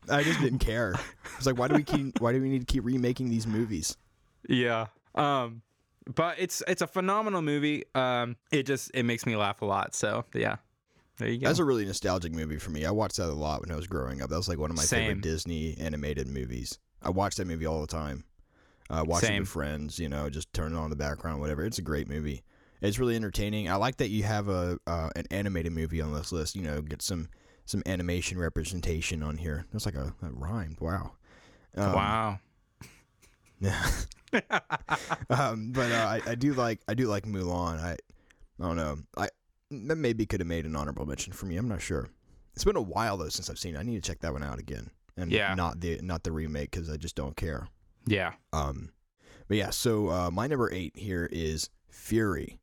[0.10, 0.96] I just didn't care.
[1.38, 2.22] It's like, why do we keep?
[2.22, 3.98] Why do we need to keep remaking these movies?
[4.48, 4.88] Yeah.
[5.16, 5.62] Um,
[6.14, 7.86] but it's it's a phenomenal movie.
[7.96, 9.96] Um, it just it makes me laugh a lot.
[9.96, 10.58] So yeah,
[11.18, 11.48] there you go.
[11.48, 12.86] That's a really nostalgic movie for me.
[12.86, 14.30] I watched that a lot when I was growing up.
[14.30, 16.80] That was like one of my favorite Disney animated movies.
[17.02, 18.26] I watched that movie all the time.
[18.90, 19.40] Uh, watching Same.
[19.40, 21.64] with friends, you know, just turn it on in the background, whatever.
[21.64, 22.44] It's a great movie.
[22.82, 23.70] It's really entertaining.
[23.70, 26.56] I like that you have a uh, an animated movie on this list.
[26.56, 27.30] You know, get some
[27.66, 29.66] some animation representation on here.
[29.72, 30.80] That's like a that rhymed.
[30.80, 31.14] Wow.
[31.76, 32.40] Um, wow.
[33.60, 33.86] Yeah.
[35.30, 37.80] um, but uh, I, I do like I do like Mulan.
[37.80, 37.92] I
[38.60, 38.98] I don't know.
[39.18, 39.30] I
[39.72, 41.58] that maybe could have made an honorable mention for me.
[41.58, 42.10] I'm not sure.
[42.54, 43.80] It's been a while though since I've seen it.
[43.80, 44.90] I need to check that one out again.
[45.18, 45.54] And Yeah.
[45.56, 47.68] not the not the remake because I just don't care.
[48.06, 48.34] Yeah.
[48.52, 48.92] Um,
[49.48, 49.70] but yeah.
[49.70, 52.60] So uh, my number eight here is Fury.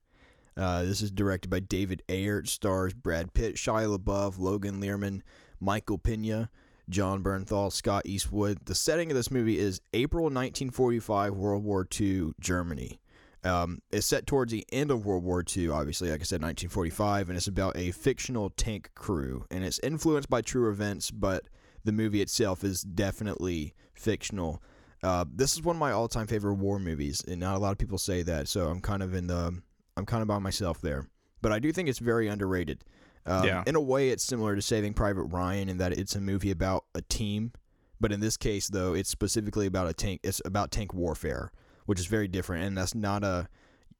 [0.61, 2.41] Uh, this is directed by David Ayer.
[2.41, 5.23] It stars Brad Pitt, Shia LaBeouf, Logan Lerman,
[5.59, 6.51] Michael Pena,
[6.91, 8.67] Jon Bernthal, Scott Eastwood.
[8.67, 13.01] The setting of this movie is April 1945, World War II, Germany.
[13.43, 17.31] Um, it's set towards the end of World War II, obviously, like I said, 1945,
[17.31, 19.47] and it's about a fictional tank crew.
[19.51, 21.47] And it's influenced by true events, but
[21.85, 24.63] the movie itself is definitely fictional.
[25.03, 27.79] Uh, this is one of my all-time favorite war movies, and not a lot of
[27.79, 29.63] people say that, so I'm kind of in the,
[30.01, 31.09] I'm kind of by myself there.
[31.43, 32.85] But I do think it's very underrated.
[33.27, 33.63] Um, Yeah.
[33.67, 36.85] In a way, it's similar to Saving Private Ryan in that it's a movie about
[36.95, 37.53] a team,
[38.01, 40.21] but in this case, though, it's specifically about a tank.
[40.23, 41.53] It's about tank warfare,
[41.87, 43.49] which is very different, and that's not a,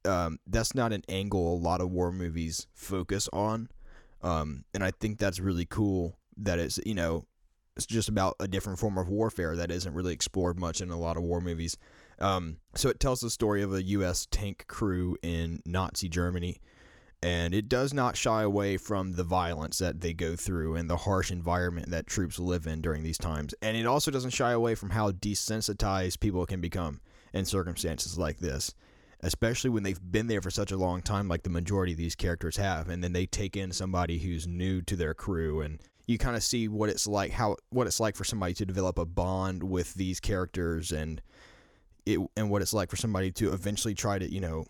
[0.05, 3.69] um, that's not an angle a lot of war movies focus on.
[4.23, 7.25] Um, and I think that's really cool that it's you know
[7.75, 10.99] it's just about a different form of warfare that isn't really explored much in a
[10.99, 11.77] lot of war movies.
[12.21, 14.27] Um, so it tells the story of a U.S.
[14.29, 16.61] tank crew in Nazi Germany,
[17.23, 20.97] and it does not shy away from the violence that they go through and the
[20.97, 23.53] harsh environment that troops live in during these times.
[23.61, 27.01] And it also doesn't shy away from how desensitized people can become
[27.33, 28.73] in circumstances like this,
[29.21, 32.15] especially when they've been there for such a long time, like the majority of these
[32.15, 36.17] characters have, and then they take in somebody who's new to their crew and you
[36.17, 39.05] kind of see what it's like how what it's like for somebody to develop a
[39.05, 41.21] bond with these characters and
[42.05, 44.65] it and what it's like for somebody to eventually try to you know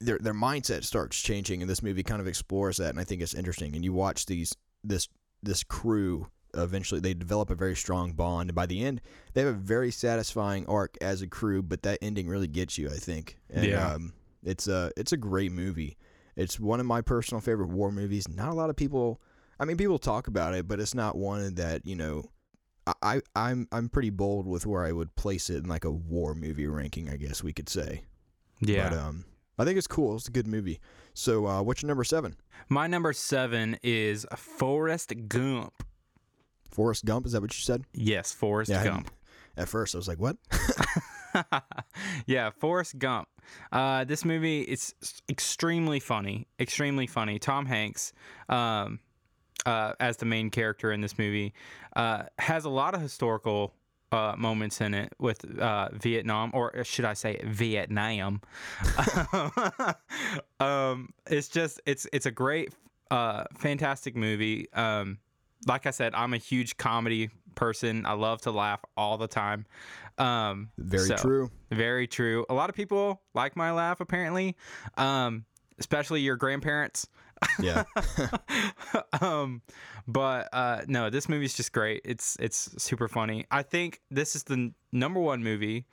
[0.00, 3.22] their their mindset starts changing and this movie kind of explores that and I think
[3.22, 3.74] it's interesting.
[3.74, 5.08] And you watch these this
[5.42, 8.50] this crew eventually they develop a very strong bond.
[8.50, 9.00] And by the end
[9.32, 12.88] they have a very satisfying arc as a crew but that ending really gets you
[12.88, 13.38] I think.
[13.50, 13.92] And Yeah.
[13.94, 15.96] um, it's a it's a great movie.
[16.36, 18.28] It's one of my personal favorite war movies.
[18.28, 19.20] Not a lot of people
[19.58, 22.30] I mean people talk about it but it's not one that you know
[23.02, 26.34] I, I'm I'm pretty bold with where I would place it in like a war
[26.34, 28.02] movie ranking I guess we could say
[28.60, 28.90] Yeah.
[28.90, 29.24] but um,
[29.58, 30.16] I think it's cool.
[30.16, 30.80] It's a good movie.
[31.14, 32.34] So, uh, what's your number seven?
[32.68, 35.72] My number seven is Forrest Gump.
[36.70, 37.24] Forrest Gump.
[37.24, 37.84] Is that what you said?
[37.94, 39.10] Yes, Forrest I- Gump.
[39.56, 40.36] At first, I was like, "What?"
[42.26, 43.28] yeah, Forrest Gump.
[43.70, 44.94] Uh, this movie is
[45.28, 46.46] extremely funny.
[46.58, 47.38] Extremely funny.
[47.38, 48.12] Tom Hanks,
[48.48, 48.98] um,
[49.66, 51.52] uh, as the main character in this movie,
[51.96, 53.74] uh, has a lot of historical
[54.12, 58.40] uh, moments in it with uh, Vietnam, or should I say Vietnam?
[60.60, 62.72] um, it's just it's it's a great,
[63.10, 64.68] uh, fantastic movie.
[64.72, 65.18] Um,
[65.66, 68.06] like I said, I'm a huge comedy person.
[68.06, 69.66] I love to laugh all the time.
[70.18, 71.50] Um, Very so- true.
[71.70, 72.44] very true.
[72.48, 74.56] A lot of people like my laugh, apparently,
[74.96, 75.44] um,
[75.78, 77.08] especially your grandparents.
[77.60, 77.84] Yeah.
[79.20, 79.62] um,
[80.06, 82.02] but uh, no, this movie's just great.
[82.04, 83.46] It's it's super funny.
[83.50, 85.86] I think this is the n- number one movie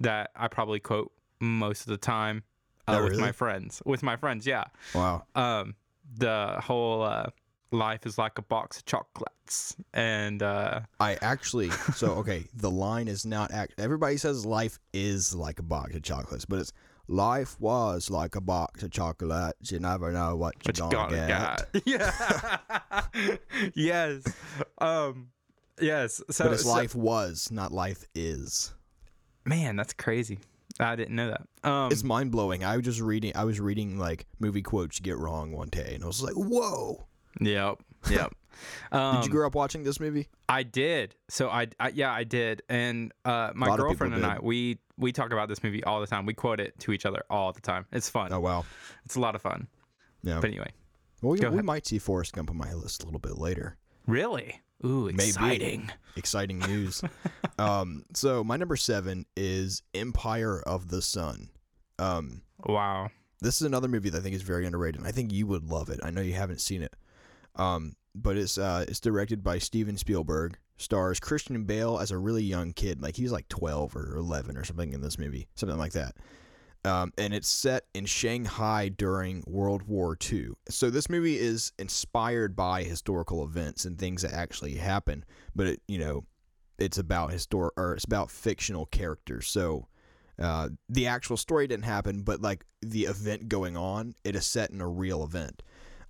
[0.00, 2.42] that I probably quote most of the time
[2.88, 3.22] uh, Oh, with really?
[3.22, 3.82] my friends.
[3.84, 4.64] With my friends, yeah.
[4.94, 5.24] wow.
[5.34, 5.74] Um,
[6.16, 7.26] the whole uh,
[7.70, 11.70] life is like a box of chocolates, and uh, I actually.
[11.94, 13.52] So, okay, the line is not.
[13.52, 16.72] Act- Everybody says life is like a box of chocolates, but it's
[17.08, 19.70] life was like a box of chocolates.
[19.72, 21.84] You never know what you're But gonna gotta get.
[21.84, 21.84] get.
[23.20, 23.36] Yeah.
[23.74, 24.22] yes.
[24.78, 25.28] Um.
[25.80, 26.22] Yes.
[26.30, 28.72] So, but it's so- life was, not life is.
[29.44, 30.38] man, that's crazy.
[30.80, 31.68] I didn't know that.
[31.68, 31.92] Um.
[31.92, 32.64] It's mind blowing.
[32.64, 33.32] I was just reading.
[33.36, 36.34] I was reading like movie quotes you get wrong one day, and I was like,
[36.34, 37.06] "Whoa!"
[37.40, 37.78] Yep.
[38.10, 38.32] Yep.
[38.92, 40.28] Um, Did you grow up watching this movie?
[40.48, 41.14] I did.
[41.28, 42.62] So I, I yeah, I did.
[42.68, 44.24] And uh, my lot of people girlfriend and.
[44.26, 46.26] I, we we talk about this movie all the time.
[46.26, 47.86] We quote it to each other all the time.
[47.92, 48.32] It's fun.
[48.32, 48.64] Oh wow.
[49.04, 49.66] It's a lot of fun.
[50.22, 50.40] Yeah.
[50.40, 50.70] But anyway,
[51.22, 53.76] Well, we, we might see Forrest Gump on my list a little bit later.
[54.06, 55.24] really, ooh, Maybe.
[55.28, 55.90] exciting.
[56.16, 57.02] Exciting news.
[57.58, 61.50] um, so my number seven is Empire of the Sun.
[61.98, 63.10] Um, Wow.
[63.42, 65.00] this is another movie that I think is very underrated.
[65.00, 66.00] and I think you would love it.
[66.02, 66.94] I know you haven't seen it.
[67.56, 70.58] Um, but it's uh, it's directed by Steven Spielberg.
[70.76, 74.64] Stars Christian Bale as a really young kid, like he's like twelve or eleven or
[74.64, 76.16] something in this movie, something like that.
[76.84, 80.50] Um, and it's set in Shanghai during World War II.
[80.68, 85.24] So this movie is inspired by historical events and things that actually happen,
[85.56, 86.26] but it, you know,
[86.78, 89.48] it's about historic or it's about fictional characters.
[89.48, 89.88] So
[90.38, 94.70] uh, the actual story didn't happen, but like the event going on, it is set
[94.70, 95.62] in a real event.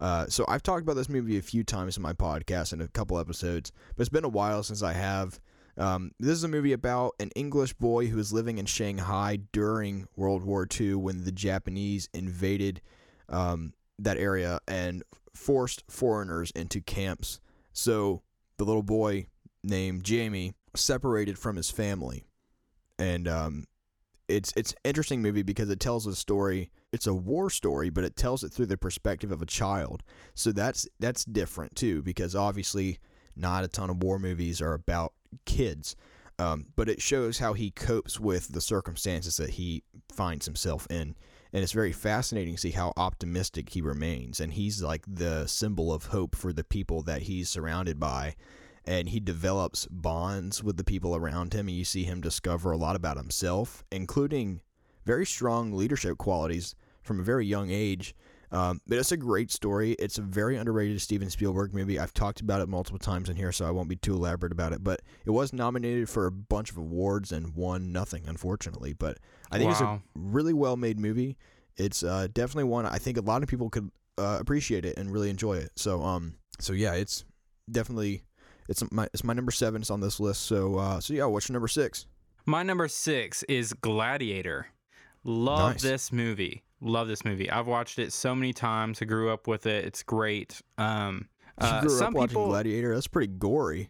[0.04, 2.88] Uh, so I've talked about this movie a few times in my podcast in a
[2.88, 5.40] couple episodes, but it's been a while since I have.
[5.78, 10.06] Um, this is a movie about an English boy who was living in Shanghai during
[10.14, 12.82] World War II when the Japanese invaded
[13.30, 17.40] um, that area and forced foreigners into camps.
[17.72, 18.20] So
[18.58, 19.28] the little boy
[19.62, 22.24] named Jamie separated from his family,
[22.98, 23.64] and um,
[24.28, 26.70] it's it's interesting movie because it tells a story.
[26.92, 30.02] It's a war story, but it tells it through the perspective of a child.
[30.34, 32.98] So that's that's different too because obviously
[33.36, 35.12] not a ton of war movies are about
[35.44, 35.96] kids.
[36.38, 41.14] Um, but it shows how he copes with the circumstances that he finds himself in.
[41.52, 44.40] And it's very fascinating to see how optimistic he remains.
[44.40, 48.34] And he's like the symbol of hope for the people that he's surrounded by.
[48.86, 51.68] And he develops bonds with the people around him.
[51.68, 54.60] And you see him discover a lot about himself, including
[55.04, 58.14] very strong leadership qualities from a very young age
[58.54, 59.92] um, but it's a great story.
[59.98, 61.98] It's a very underrated Steven Spielberg movie.
[61.98, 64.72] I've talked about it multiple times in here, so I won't be too elaborate about
[64.72, 64.84] it.
[64.84, 68.92] But it was nominated for a bunch of awards and won nothing, unfortunately.
[68.92, 69.18] But
[69.50, 69.72] I think wow.
[69.72, 71.36] it's a really well made movie.
[71.76, 75.10] It's uh, definitely one I think a lot of people could uh, appreciate it and
[75.10, 75.72] really enjoy it.
[75.74, 77.24] So um, so yeah, it's
[77.68, 78.22] definitely
[78.68, 79.82] it's my it's my number seven.
[79.82, 80.42] It's on this list.
[80.42, 82.06] So uh, so yeah, what's your number six?
[82.46, 84.66] My number six is Gladiator.
[85.24, 85.82] Love nice.
[85.82, 86.62] this movie.
[86.80, 87.50] Love this movie.
[87.50, 89.00] I've watched it so many times.
[89.00, 89.86] I grew up with it.
[89.86, 90.60] It's great.
[90.76, 92.94] Um, uh, you grew up watching people, Gladiator.
[92.94, 93.88] That's pretty gory.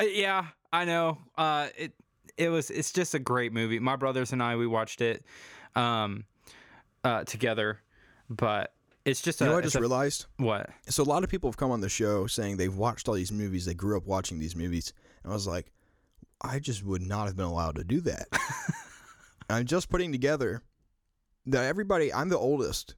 [0.00, 1.18] Uh, yeah, I know.
[1.38, 1.92] Uh, it
[2.36, 2.70] it was.
[2.70, 3.78] It's just a great movie.
[3.78, 5.24] My brothers and I we watched it
[5.76, 6.24] um,
[7.04, 7.80] uh, together,
[8.28, 9.40] but it's just.
[9.40, 10.70] You a, know, I just a, realized what.
[10.88, 13.32] So a lot of people have come on the show saying they've watched all these
[13.32, 13.64] movies.
[13.64, 15.72] They grew up watching these movies, and I was like,
[16.40, 18.26] I just would not have been allowed to do that.
[19.50, 20.62] I'm just putting together
[21.46, 22.94] that everybody I'm the oldest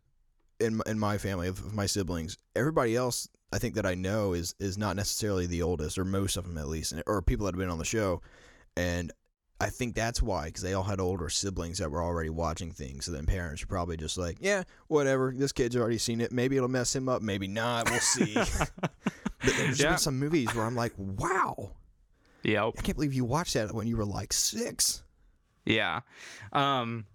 [0.60, 2.38] in in my family of, of my siblings.
[2.54, 6.36] Everybody else I think that I know is is not necessarily the oldest, or most
[6.36, 8.20] of them at least, or people that have been on the show,
[8.76, 9.12] and
[9.60, 13.04] I think that's why because they all had older siblings that were already watching things.
[13.04, 15.32] So then parents are probably just like, yeah, whatever.
[15.34, 16.32] This kid's already seen it.
[16.32, 17.22] Maybe it'll mess him up.
[17.22, 17.88] Maybe not.
[17.90, 18.34] We'll see.
[18.80, 18.90] but
[19.40, 19.90] there's yeah.
[19.90, 21.70] been some movies where I'm like, wow.
[22.42, 22.66] Yeah.
[22.66, 25.04] I can't believe you watched that when you were like six.
[25.64, 26.00] Yeah.
[26.52, 27.06] Um,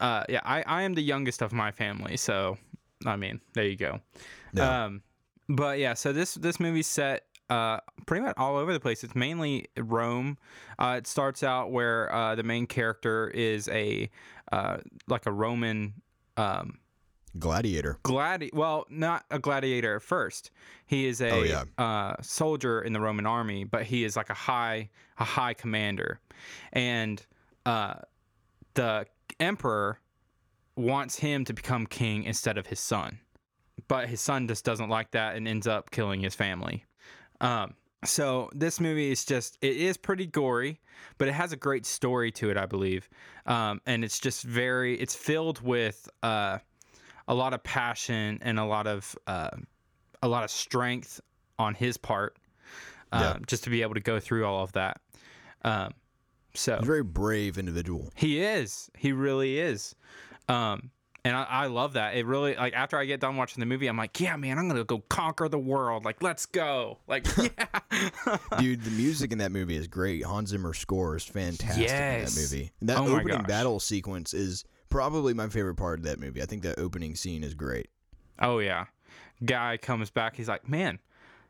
[0.00, 2.58] uh, yeah, I, I am the youngest of my family, so
[3.06, 4.00] I mean, there you go.
[4.58, 5.02] Um,
[5.48, 9.04] but yeah, so this this movie's set uh, pretty much all over the place.
[9.04, 10.38] It's mainly Rome.
[10.78, 14.10] Uh, it starts out where uh, the main character is a
[14.52, 15.94] uh, like a Roman
[16.36, 16.78] um,
[17.38, 17.98] gladiator.
[18.04, 20.50] Gladi well, not a gladiator at first.
[20.86, 21.64] He is a oh, yeah.
[21.78, 26.20] uh, soldier in the Roman army, but he is like a high a high commander,
[26.72, 27.24] and
[27.66, 27.94] uh,
[28.74, 29.06] the
[29.40, 30.00] emperor
[30.76, 33.18] wants him to become king instead of his son.
[33.88, 36.84] But his son just doesn't like that and ends up killing his family.
[37.40, 37.74] Um,
[38.04, 40.80] so this movie is just it is pretty gory,
[41.18, 43.08] but it has a great story to it, I believe.
[43.46, 46.58] Um, and it's just very it's filled with uh,
[47.26, 49.50] a lot of passion and a lot of uh,
[50.22, 51.20] a lot of strength
[51.58, 52.36] on his part,
[53.12, 53.36] um, yeah.
[53.46, 55.00] just to be able to go through all of that.
[55.62, 55.92] Um,
[56.54, 58.10] so He's a very brave individual.
[58.14, 58.90] He is.
[58.96, 59.94] He really is.
[60.48, 60.90] Um,
[61.28, 62.16] and I, I, love that.
[62.16, 64.68] It really like after I get done watching the movie, I'm like, yeah, man, I'm
[64.68, 66.04] gonna go conquer the world.
[66.04, 66.98] Like, let's go.
[67.06, 68.38] Like, yeah.
[68.58, 70.24] Dude, the music in that movie is great.
[70.24, 72.28] Hans Zimmer score is fantastic yes.
[72.30, 72.72] in that movie.
[72.80, 76.42] And that oh opening battle sequence is probably my favorite part of that movie.
[76.42, 77.88] I think that opening scene is great.
[78.40, 78.86] Oh yeah.
[79.44, 80.98] Guy comes back, he's like, Man,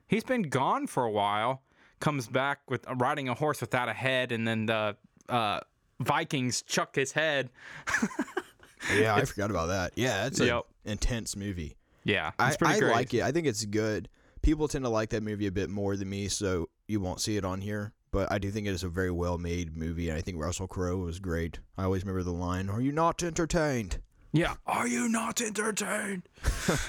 [0.07, 1.62] he's been gone for a while
[2.01, 4.97] comes back with uh, riding a horse without a head, and then the
[5.29, 5.61] uh,
[6.01, 7.51] Vikings chuck his head.
[8.95, 9.93] yeah, I forgot about that.
[9.97, 10.64] Yeah, it's an yep.
[10.85, 11.77] intense movie.
[12.05, 13.23] Yeah, I, I like it.
[13.23, 14.09] I think it's good.
[14.43, 17.37] People tend to like that movie a bit more than me, so you won't see
[17.37, 17.93] it on here.
[18.11, 20.67] But I do think it is a very well made movie, and I think Russell
[20.67, 21.59] Crowe was great.
[21.77, 24.01] I always remember the line, "Are you not entertained?"
[24.33, 26.23] Yeah, are you not entertained?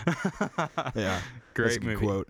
[0.95, 1.21] yeah,
[1.53, 2.05] great movie.
[2.05, 2.29] Quote.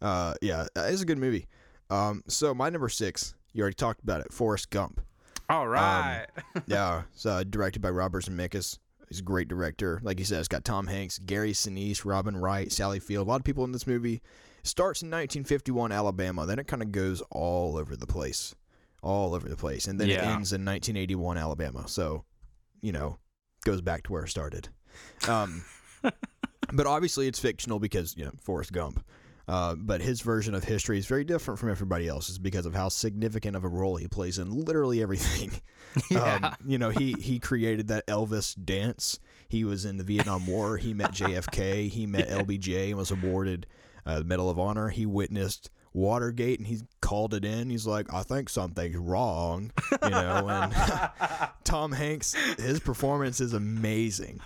[0.00, 1.46] Uh, yeah, it's a good movie.
[1.90, 5.00] Um, so my number six, you already talked about it, Forrest Gump.
[5.48, 6.26] All right.
[6.36, 6.42] um.
[6.54, 8.78] Um, yeah, it's uh, directed by Robert Zemeckis.
[9.10, 10.00] He's a great director.
[10.04, 13.26] Like you said, it's got Tom Hanks, Gary Sinise, Robin Wright, Sally Field.
[13.26, 14.22] A lot of people in this movie.
[14.62, 18.54] starts in 1951 Alabama, then it kind of goes all over the place,
[19.02, 21.88] all over the place, and then it ends in 1981 Alabama.
[21.88, 22.24] So,
[22.80, 23.18] you know,
[23.64, 24.68] goes back to where it started.
[25.28, 25.64] Um,
[26.72, 29.04] but obviously it's fictional because you know Forrest Gump.
[29.48, 32.88] Uh, but his version of history is very different from everybody else's because of how
[32.88, 35.50] significant of a role he plays in literally everything.
[36.10, 36.34] Yeah.
[36.42, 39.18] Um, you know, he he created that Elvis dance.
[39.48, 40.76] He was in the Vietnam War.
[40.76, 41.88] He met JFK.
[41.88, 43.66] He met LBJ and was awarded
[44.06, 44.90] uh, the Medal of Honor.
[44.90, 47.70] He witnessed Watergate and he called it in.
[47.70, 49.72] He's like, I think something's wrong.
[50.00, 50.72] You know, and
[51.64, 54.38] Tom Hanks, his performance is amazing.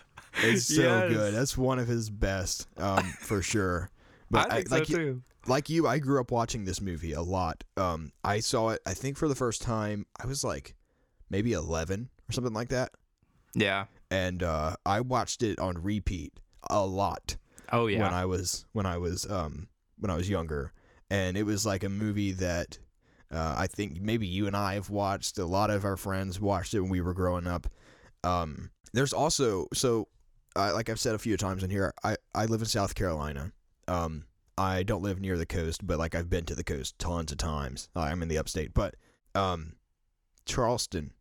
[0.42, 1.12] It's so Yes.
[1.12, 1.34] good.
[1.34, 3.90] That's one of his best, um, for sure.
[4.34, 5.22] But I so like you- too.
[5.46, 7.64] like you, I grew up watching this movie a lot.
[7.76, 10.06] Um, I saw it, I think, for the first time.
[10.22, 10.74] I was like
[11.30, 12.90] maybe 11 or something like that.
[13.54, 13.86] Yeah.
[14.10, 16.32] And uh, I watched it on repeat
[16.70, 17.36] a lot
[17.72, 18.02] Oh yeah.
[18.02, 19.68] when I was when I was um,
[19.98, 20.72] when I was younger,
[21.10, 22.78] and it was like a movie that
[23.32, 25.38] uh, I think maybe you and I have watched.
[25.38, 27.66] A lot of our friends watched it when we were growing up.
[28.22, 30.08] Um, there's also so
[30.56, 31.92] uh, like I've said a few times in here.
[32.04, 33.50] I I live in South Carolina.
[33.88, 34.24] Um,
[34.56, 37.38] I don't live near the coast, but like I've been to the coast tons of
[37.38, 37.88] times.
[37.96, 38.94] I'm in the upstate, but
[39.34, 39.74] um,
[40.46, 41.12] Charleston,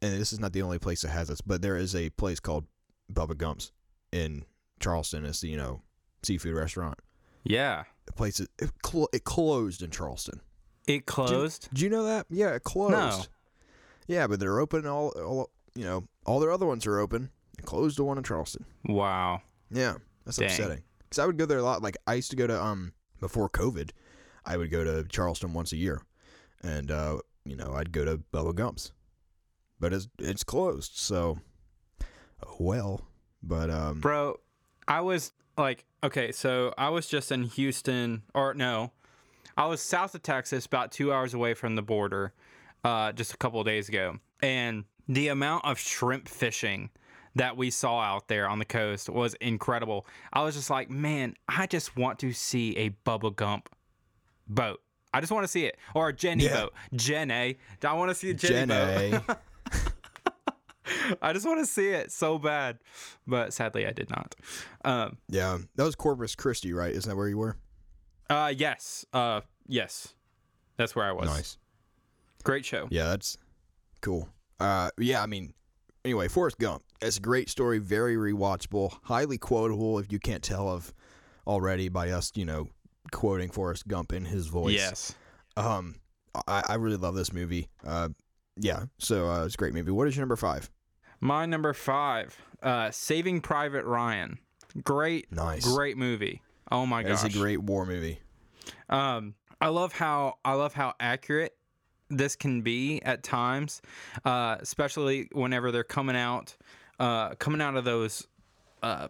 [0.00, 2.40] and this is not the only place that has this, but there is a place
[2.40, 2.66] called
[3.12, 3.72] Bubba Gump's
[4.10, 4.44] in
[4.80, 5.24] Charleston.
[5.24, 5.82] It's the you know
[6.22, 6.98] seafood restaurant.
[7.44, 7.84] yeah.
[8.04, 10.40] The place is, it, clo- it closed in Charleston.
[10.88, 11.68] It closed.
[11.70, 12.26] Did you know that?
[12.28, 12.90] Yeah, it closed.
[12.92, 13.22] No.
[14.08, 14.88] Yeah, but they're open.
[14.88, 17.30] All, all you know, all their other ones are open.
[17.56, 18.64] They closed the one in Charleston.
[18.84, 19.42] Wow.
[19.70, 20.48] Yeah, that's Dang.
[20.48, 20.82] upsetting.
[21.12, 21.82] Because I would go there a lot.
[21.82, 23.90] Like I used to go to um before COVID,
[24.46, 26.00] I would go to Charleston once a year,
[26.62, 28.92] and uh, you know I'd go to Bubba Gump's,
[29.78, 30.92] but it's it's closed.
[30.94, 31.38] So,
[32.58, 33.02] well.
[33.42, 34.40] But um, Bro,
[34.88, 38.92] I was like, okay, so I was just in Houston, or no,
[39.54, 42.32] I was south of Texas, about two hours away from the border,
[42.84, 44.18] uh, just a couple of days ago.
[44.42, 46.88] And the amount of shrimp fishing
[47.36, 50.06] that we saw out there on the coast was incredible.
[50.32, 53.68] I was just like, man, I just want to see a Bubba Gump
[54.48, 54.80] boat.
[55.14, 55.76] I just want to see it.
[55.94, 56.62] Or a Jenny Yeah.
[56.62, 56.72] boat.
[56.94, 57.58] Jenny.
[57.84, 58.66] I want to see a Jenny
[59.18, 59.36] boat.
[61.22, 62.78] I just want to see it so bad.
[63.26, 64.34] But sadly, I did not.
[64.84, 66.92] Um, yeah, that was Corpus Christi, right?
[66.92, 67.56] Isn't that where you were?
[68.30, 69.04] Uh yes.
[69.12, 70.14] Uh yes.
[70.76, 71.26] That's where I was.
[71.26, 71.58] Nice.
[72.44, 72.88] Great show.
[72.90, 73.36] Yeah, that's
[74.00, 74.28] cool.
[74.58, 75.52] Uh, yeah, I mean,
[76.04, 76.82] anyway, Forrest Gump.
[77.00, 79.98] It's a great story, very rewatchable, highly quotable.
[79.98, 80.92] If you can't tell of
[81.46, 82.68] already by us, you know,
[83.10, 84.74] quoting Forrest Gump in his voice.
[84.74, 85.14] Yes.
[85.56, 85.96] Um,
[86.46, 87.68] I, I really love this movie.
[87.86, 88.10] Uh,
[88.56, 89.90] yeah, so uh, it's a great movie.
[89.90, 90.70] What is your number five?
[91.20, 94.38] My number five, uh, Saving Private Ryan.
[94.84, 95.64] Great, Nice.
[95.64, 96.42] great movie.
[96.70, 98.20] Oh my god, It's a great war movie.
[98.88, 101.54] Um, I love how I love how accurate
[102.16, 103.82] this can be at times,
[104.24, 106.56] uh, especially whenever they're coming out,
[106.98, 108.26] uh, coming out of those
[108.82, 109.08] uh,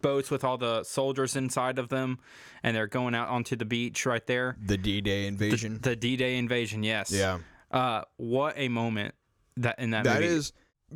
[0.00, 2.18] boats with all the soldiers inside of them,
[2.62, 4.56] and they're going out onto the beach right there.
[4.64, 5.78] The D-Day invasion.
[5.82, 6.82] The D-Day invasion.
[6.82, 7.10] Yes.
[7.10, 7.38] yeah,
[7.70, 9.14] Uh, what a moment
[9.56, 10.26] that in that, that movie.
[10.34, 10.52] is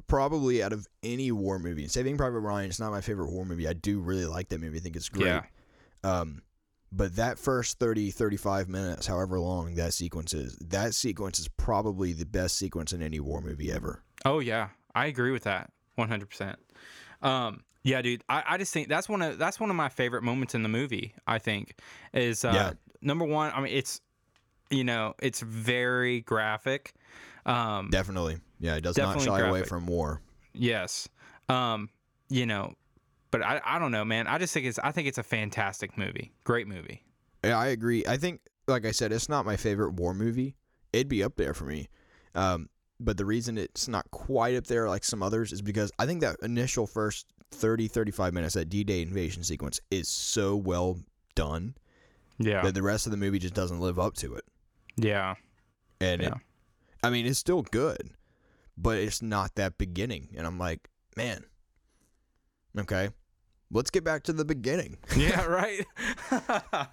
[0.07, 1.88] probably out of any war movie.
[1.88, 3.66] Saving Private Ryan is not my favorite war movie.
[3.66, 4.77] I do really like that movie.
[4.79, 5.27] I think it's great.
[5.27, 5.42] Yeah.
[6.05, 6.42] Um,
[6.92, 12.12] but that first 30, 35 minutes, however long that sequence is, that sequence is probably
[12.12, 14.03] the best sequence in any war movie ever.
[14.25, 16.59] Oh yeah, I agree with that, one hundred percent.
[17.22, 20.22] Um, yeah, dude, I, I just think that's one of that's one of my favorite
[20.22, 21.14] moments in the movie.
[21.27, 21.79] I think
[22.12, 22.72] is uh, Yeah.
[23.01, 23.53] number one.
[23.55, 24.01] I mean, it's
[24.70, 26.92] you know, it's very graphic.
[27.44, 28.38] Um, Definitely.
[28.59, 30.20] Yeah, it does not shy away from war.
[30.53, 31.09] yes.
[31.49, 31.90] Um,
[32.29, 32.75] you know,
[33.38, 34.27] but I, I don't know, man.
[34.27, 36.33] I just think it's I think it's a fantastic movie.
[36.44, 37.03] Great movie.
[37.44, 38.05] Yeah, I agree.
[38.07, 40.57] I think, like I said, it's not my favorite war movie.
[40.92, 41.88] It'd be up there for me.
[42.35, 42.68] Um,
[42.99, 46.22] but the reason it's not quite up there like some others is because I think
[46.22, 50.99] that initial first 30, 35 minutes, that D Day invasion sequence, is so well
[51.35, 51.75] done
[52.38, 52.62] Yeah.
[52.62, 54.44] that the rest of the movie just doesn't live up to it.
[54.97, 55.34] yeah.
[56.01, 56.34] And it, Yeah.
[57.03, 58.11] I mean, it's still good,
[58.76, 60.34] but it's not that beginning.
[60.37, 61.45] And I'm like, man,
[62.78, 63.11] okay,
[63.71, 64.97] let's get back to the beginning.
[65.17, 65.45] Yeah.
[65.47, 65.85] Right.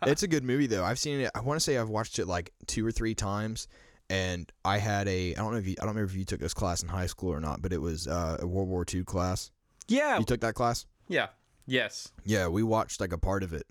[0.03, 0.83] it's a good movie though.
[0.83, 1.31] I've seen it.
[1.35, 3.67] I want to say I've watched it like two or three times.
[4.09, 6.39] And I had a I don't know if you I don't remember if you took
[6.41, 9.03] this class in high school or not, but it was uh, a World War II
[9.05, 9.49] class.
[9.87, 10.19] yeah.
[10.19, 10.85] You took that class?
[11.07, 11.27] Yeah.
[11.65, 12.11] Yes.
[12.25, 13.65] Yeah, we watched like a part of it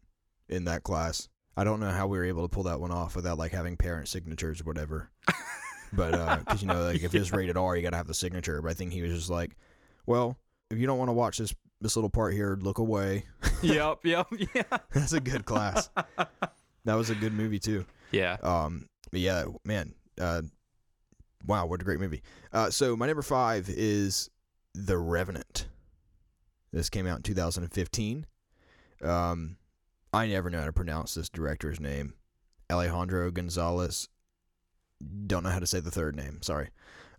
[0.48, 1.28] in that class.
[1.56, 3.76] I don't know how we were able to pull that one off without like having
[3.76, 5.10] parent signatures or whatever.
[5.92, 8.62] but because you know, like if it's rated R, you gotta have the signature.
[8.62, 9.54] But I think he was just like,
[10.06, 10.38] well,
[10.70, 13.24] if you don't want to watch this this little part here, look away.
[13.62, 13.98] yep.
[14.04, 14.26] Yep.
[14.54, 14.78] Yeah.
[14.92, 15.90] That's a good class.
[16.84, 17.84] That was a good movie too.
[18.10, 18.36] Yeah.
[18.42, 19.94] Um, but yeah, man.
[20.20, 20.42] Uh,
[21.46, 22.22] wow, what a great movie.
[22.52, 24.30] Uh, so my number five is
[24.74, 25.66] The Revenant.
[26.72, 28.26] This came out in 2015.
[29.02, 29.56] Um,
[30.12, 32.14] I never know how to pronounce this director's name.
[32.70, 34.08] Alejandro Gonzalez.
[35.26, 36.40] Don't know how to say the third name.
[36.42, 36.68] Sorry.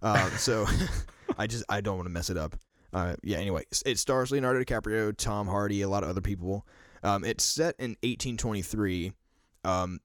[0.01, 0.65] Uh, so
[1.37, 2.55] I just I don't want to mess it up.
[2.93, 3.37] Uh, yeah.
[3.37, 6.65] Anyway, it stars Leonardo DiCaprio, Tom Hardy, a lot of other people.
[7.01, 9.11] Um, it's set in 1823.
[9.63, 9.99] Um,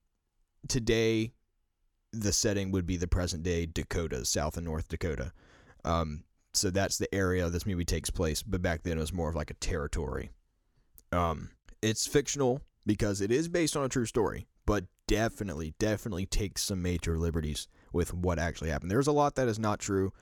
[0.68, 1.32] today,
[2.12, 5.32] the setting would be the present day Dakota, South and North Dakota.
[5.84, 6.24] Um,
[6.54, 8.42] so that's the area this movie takes place.
[8.42, 10.30] But back then, it was more of like a territory.
[11.12, 11.50] Um,
[11.82, 16.82] it's fictional because it is based on a true story, but definitely, definitely takes some
[16.82, 18.90] major liberties with what actually happened.
[18.90, 20.12] There's a lot that is not true,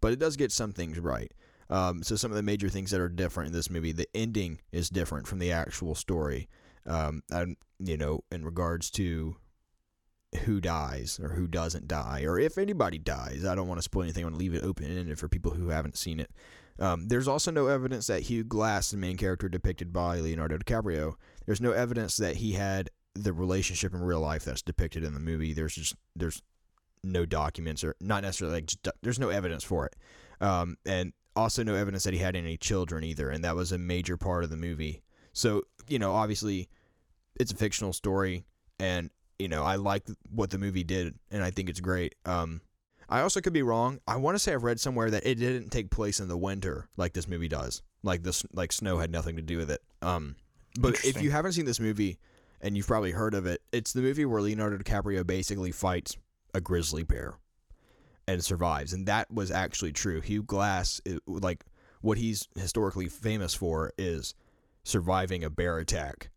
[0.00, 1.32] but it does get some things right.
[1.68, 4.60] Um, so some of the major things that are different in this movie, the ending
[4.72, 6.48] is different from the actual story.
[6.86, 9.36] Um, and you know, in regards to
[10.44, 14.04] who dies or who doesn't die, or if anybody dies, I don't want to spoil
[14.04, 14.24] anything.
[14.24, 16.30] I want to leave it open ended for people who haven't seen it.
[16.78, 21.14] Um, there's also no evidence that Hugh Glass, the main character depicted by Leonardo DiCaprio,
[21.46, 25.20] there's no evidence that he had the relationship in real life that's depicted in the
[25.20, 25.52] movie.
[25.52, 26.42] There's just there's
[27.02, 29.96] no documents or not necessarily like just, there's no evidence for it,
[30.40, 33.78] um, and also no evidence that he had any children either, and that was a
[33.78, 35.02] major part of the movie.
[35.32, 36.68] So you know, obviously,
[37.38, 38.44] it's a fictional story,
[38.78, 42.14] and you know, I like what the movie did, and I think it's great.
[42.24, 42.62] Um,
[43.08, 44.00] I also could be wrong.
[44.08, 46.88] I want to say I've read somewhere that it didn't take place in the winter
[46.96, 47.82] like this movie does.
[48.02, 49.82] Like this, like snow had nothing to do with it.
[50.02, 50.36] Um,
[50.80, 52.18] but if you haven't seen this movie,
[52.60, 56.16] and you've probably heard of it, it's the movie where Leonardo DiCaprio basically fights
[56.54, 57.34] a grizzly bear
[58.28, 60.20] and survives, and that was actually true.
[60.20, 61.64] Hugh Glass, it, like
[62.00, 64.34] what he's historically famous for, is
[64.84, 66.30] surviving a bear attack.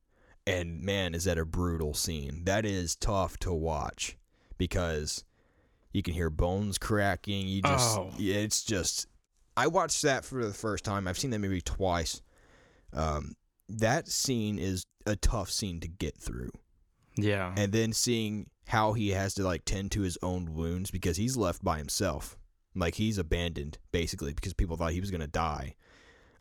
[0.48, 2.44] And man, is that a brutal scene.
[2.46, 4.18] That is tough to watch
[4.58, 5.24] because
[5.94, 7.48] you can hear bones cracking.
[7.48, 8.12] You just, Oh.
[8.18, 9.08] it's just.
[9.58, 11.08] I watched that for the first time.
[11.08, 12.22] I've seen that movie twice.
[12.94, 13.36] Um,
[13.68, 16.52] that scene is a tough scene to get through,
[17.16, 17.54] Yeah.
[17.58, 21.36] and then seeing how he has to like tend to his own wounds because he's
[21.38, 22.38] left by himself,
[22.76, 25.76] like he's abandoned basically because people thought he was gonna die.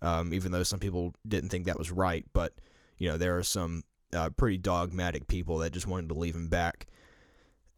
[0.02, 2.52] Um, even though some people didn't think that was right, but
[2.98, 3.82] you know there are some
[4.14, 6.86] uh, pretty dogmatic people that just wanted to leave him back.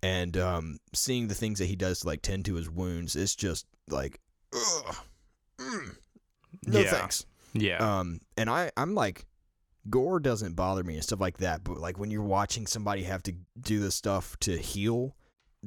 [0.03, 3.35] And um, seeing the things that he does to like tend to his wounds, it's
[3.37, 4.19] just like,
[4.55, 4.97] ugh,
[5.59, 5.97] mm,
[6.67, 6.91] no Yeah.
[6.91, 7.27] thanks.
[7.53, 7.77] yeah.
[7.99, 9.27] Um, and I, I'm like,
[9.89, 11.65] gore doesn't bother me and stuff like that.
[11.65, 15.17] But like when you're watching somebody have to do this stuff to heal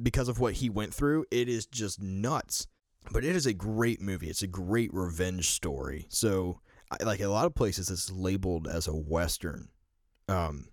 [0.00, 2.66] because of what he went through, it is just nuts.
[3.12, 4.28] But it is a great movie.
[4.28, 6.06] It's a great revenge story.
[6.08, 6.60] So,
[7.02, 9.68] like a lot of places, it's labeled as a western.
[10.28, 10.68] Um,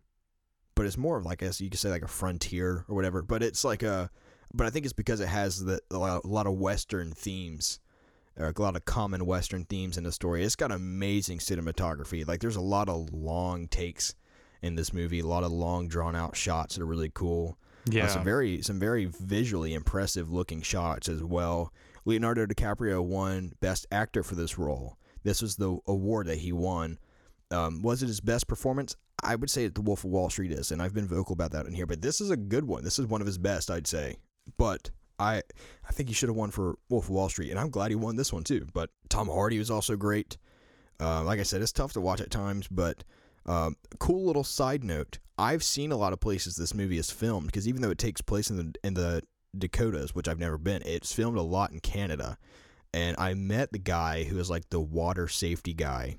[0.76, 3.22] but it's more of like, guess you could say like a frontier or whatever.
[3.22, 4.10] But it's like a,
[4.54, 7.80] but I think it's because it has the a lot, of western themes
[8.50, 10.44] a lot of common western themes in the story.
[10.44, 12.28] It's got amazing cinematography.
[12.28, 14.16] Like there's a lot of long takes
[14.62, 17.58] in this movie, a lot of long drawn out shots that are really cool.
[17.88, 18.08] Uh, yeah.
[18.08, 21.74] some very some very visually impressive looking shots as well.
[22.06, 24.98] Leonardo DiCaprio won Best Actor for this role.
[25.24, 27.00] This was the award that he won.
[27.52, 28.96] Um, was it his best performance?
[29.24, 31.52] I would say that The Wolf of Wall Street is, and I've been vocal about
[31.52, 31.86] that in here.
[31.86, 32.84] But this is a good one.
[32.84, 34.18] This is one of his best, I'd say.
[34.58, 34.90] But
[35.22, 35.44] I,
[35.88, 37.96] I think he should have won for Wolf of Wall Street, and I'm glad he
[37.96, 38.68] won this one too.
[38.74, 40.38] But Tom Hardy was also great.
[41.00, 43.04] Uh, like I said, it's tough to watch at times, but
[43.46, 47.46] um, cool little side note: I've seen a lot of places this movie is filmed
[47.46, 49.22] because even though it takes place in the in the
[49.58, 52.38] Dakotas, which I've never been, it's filmed a lot in Canada.
[52.94, 56.18] And I met the guy who is like the water safety guy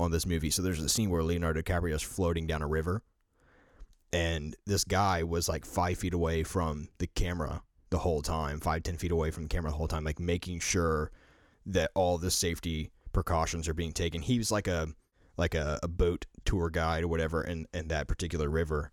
[0.00, 0.48] on this movie.
[0.48, 3.02] So there's a scene where Leonardo DiCaprio is floating down a river,
[4.12, 8.82] and this guy was like five feet away from the camera the whole time, five
[8.82, 11.10] ten feet away from the camera the whole time, like making sure
[11.66, 14.22] that all the safety precautions are being taken.
[14.22, 14.88] He was like a
[15.36, 18.90] like a, a boat tour guide or whatever in, in that particular river.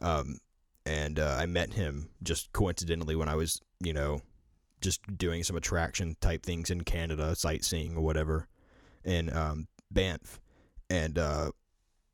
[0.00, 0.38] Um,
[0.84, 4.20] and uh, I met him just coincidentally when I was, you know,
[4.80, 8.46] just doing some attraction type things in Canada, sightseeing or whatever,
[9.04, 10.40] in um, Banff,
[10.90, 11.50] and uh,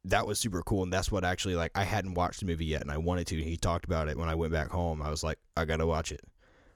[0.07, 0.82] that was super cool.
[0.82, 3.36] And that's what actually like I hadn't watched the movie yet, and I wanted to.
[3.42, 5.00] He talked about it when I went back home.
[5.03, 6.20] I was like, I gotta watch it,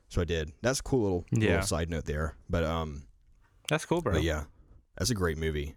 [0.09, 0.53] so I did.
[0.63, 1.51] That's a cool little, Yeah.
[1.51, 2.37] little side note there.
[2.49, 3.05] But um,
[3.69, 4.17] That's cool, bro.
[4.19, 4.45] yeah,
[4.97, 5.75] that's a great movie.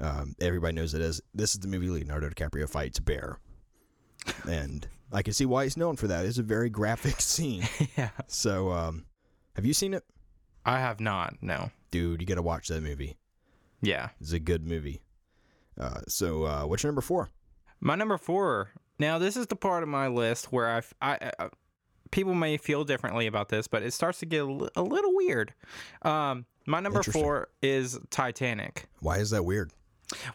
[0.00, 1.20] Um, everybody knows it is.
[1.34, 3.38] This is the movie Leonardo DiCaprio fights bear,
[4.48, 6.24] and I can see why he's known for that.
[6.24, 7.64] It's a very graphic scene.
[7.96, 8.10] yeah.
[8.26, 9.04] So, um,
[9.56, 10.04] have you seen it,
[10.64, 11.34] I have not.
[11.42, 11.70] No.
[11.90, 12.20] dude?
[12.20, 13.16] You got to watch that movie.
[13.82, 14.10] Yeah.
[14.20, 15.02] It's a good movie.
[15.80, 17.30] Uh, so, uh, what's your number four?
[17.80, 21.48] My number four Now this is the part of my list where I've, I, I
[22.10, 25.14] people may feel differently about this, but it starts to get a, li- a little
[25.16, 25.52] weird.
[26.02, 28.86] Um, my number four is Titanic.
[29.00, 29.72] Why is that weird?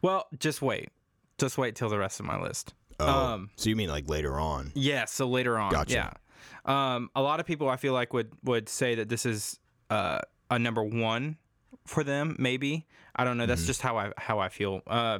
[0.01, 0.89] Well, just wait,
[1.37, 2.73] just wait till the rest of my list.
[2.99, 4.71] Oh, Um, so you mean like later on?
[4.75, 5.93] Yeah, so later on, Gotcha.
[5.93, 6.13] yeah.
[6.65, 9.59] Um, a lot of people I feel like would would say that this is
[9.89, 10.19] uh,
[10.51, 11.37] a number one
[11.87, 12.35] for them.
[12.37, 12.85] Maybe
[13.15, 13.45] I don't know.
[13.47, 13.67] That's Mm-hmm.
[13.67, 14.81] just how I how I feel.
[14.85, 15.19] Uh,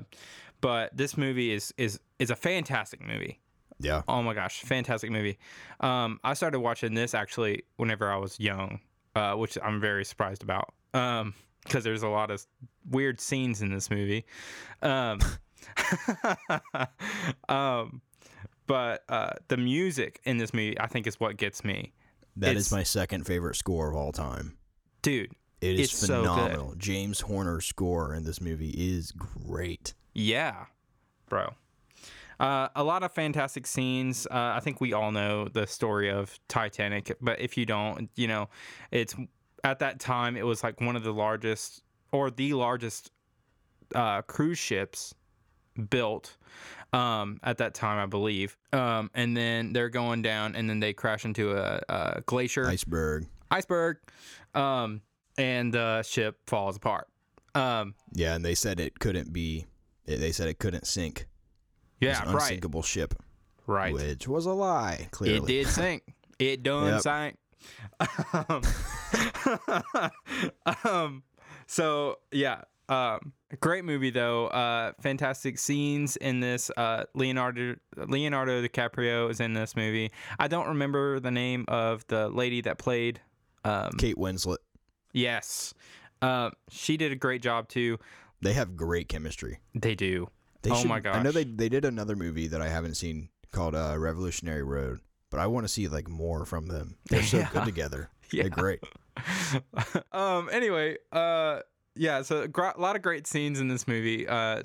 [0.61, 3.39] but this movie is is is a fantastic movie.
[3.79, 4.01] Yeah.
[4.07, 5.37] Oh my gosh, fantastic movie.
[5.81, 8.79] Um, I started watching this actually whenever I was young,
[9.15, 10.73] uh, which I'm very surprised about.
[10.93, 12.45] Um, because there's a lot of
[12.89, 14.25] weird scenes in this movie.
[14.81, 15.19] Um,
[17.49, 18.01] um,
[18.67, 21.93] but uh, the music in this movie, I think, is what gets me,
[22.37, 24.57] That It's- is my second favorite score of all time.
[25.01, 25.31] dude.
[25.61, 26.75] It is It's so phenomenal.
[26.77, 29.93] James Horner's score in this movie is great.
[30.13, 30.65] Yeah,
[31.29, 31.53] bro.
[32.39, 34.27] Uh, a lot of fantastic scenes.
[34.27, 38.27] Uh, I think we all know the story of Titanic, but if you don't, you
[38.27, 38.49] know,
[38.91, 39.15] it's
[39.63, 41.81] at that time it was like one of the largest
[42.11, 43.11] or the largest
[43.95, 45.15] uh, cruise ships
[45.89, 46.37] built
[46.93, 48.55] um, at that time, I believe.
[48.71, 53.25] Um, and then they're going down, and then they crash into a, a glacier Iceberg.
[53.49, 53.97] iceberg,
[54.53, 55.01] um,
[55.37, 57.07] and the ship falls apart.
[57.55, 59.65] Um, Yeah, and they said it couldn't be.
[60.05, 61.27] They said it couldn't sink.
[61.99, 63.15] It yeah, an right, unsinkable ship,
[63.65, 63.93] right.
[63.93, 65.07] which was a lie.
[65.11, 66.03] Clearly, It did sink.
[66.39, 67.01] It done Yep.
[67.01, 67.37] sank.
[68.33, 68.61] Um,
[70.85, 71.23] um,
[71.65, 74.47] so yeah, um, great movie though.
[74.47, 76.69] Uh, fantastic scenes in this.
[76.77, 80.11] Uh, Leonardo Leonardo DiCaprio is in this movie.
[80.39, 83.19] I don't remember the name of the lady that played.
[83.63, 84.57] Um, Kate Winslet.
[85.17, 85.73] Yes,
[86.21, 87.97] uh, she did a great job too.
[88.41, 89.59] They have great chemistry.
[89.73, 90.29] They do.
[90.61, 91.15] They Oh should, my gosh.
[91.15, 94.99] I know they they did another movie that I haven't seen called uh, Revolutionary Road,
[95.29, 96.97] but I want to see like more from them.
[97.09, 97.49] They're so Yeah.
[97.51, 98.09] good together.
[98.31, 98.43] Yeah.
[98.43, 98.79] They're great.
[100.11, 100.49] um.
[100.51, 100.97] Anyway.
[101.11, 101.59] Uh.
[101.95, 102.21] Yeah.
[102.21, 104.27] So a gr- lot of great scenes in this movie.
[104.27, 104.63] Uh.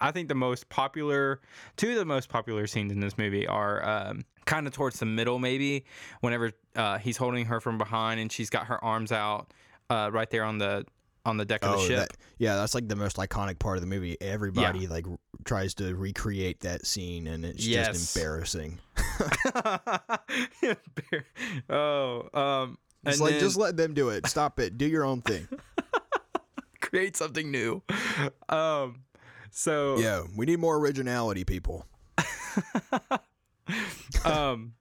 [0.00, 1.40] I think the most popular,
[1.76, 5.06] two of the most popular scenes in this movie are um, kind of towards the
[5.06, 5.84] middle, maybe.
[6.22, 9.52] Whenever uh, he's holding her from behind and she's got her arms out,
[9.92, 10.84] uh, right there on the
[11.24, 11.98] on the deck of the Oh, ship.
[11.98, 14.16] that, yeah, that's like the most iconic part of the movie.
[14.20, 17.88] Everybody like r- tries to recreate that scene, and it's Yes.
[17.88, 18.80] just embarrassing.
[21.70, 22.28] oh.
[22.34, 22.78] Um.
[23.04, 24.26] It's like then just let them do it.
[24.26, 24.78] Stop it.
[24.78, 25.48] Do your own thing.
[26.80, 27.82] create something new.
[28.48, 29.02] Um.
[29.50, 29.98] So.
[29.98, 31.84] yeah, we need more originality, people.
[34.24, 34.74] um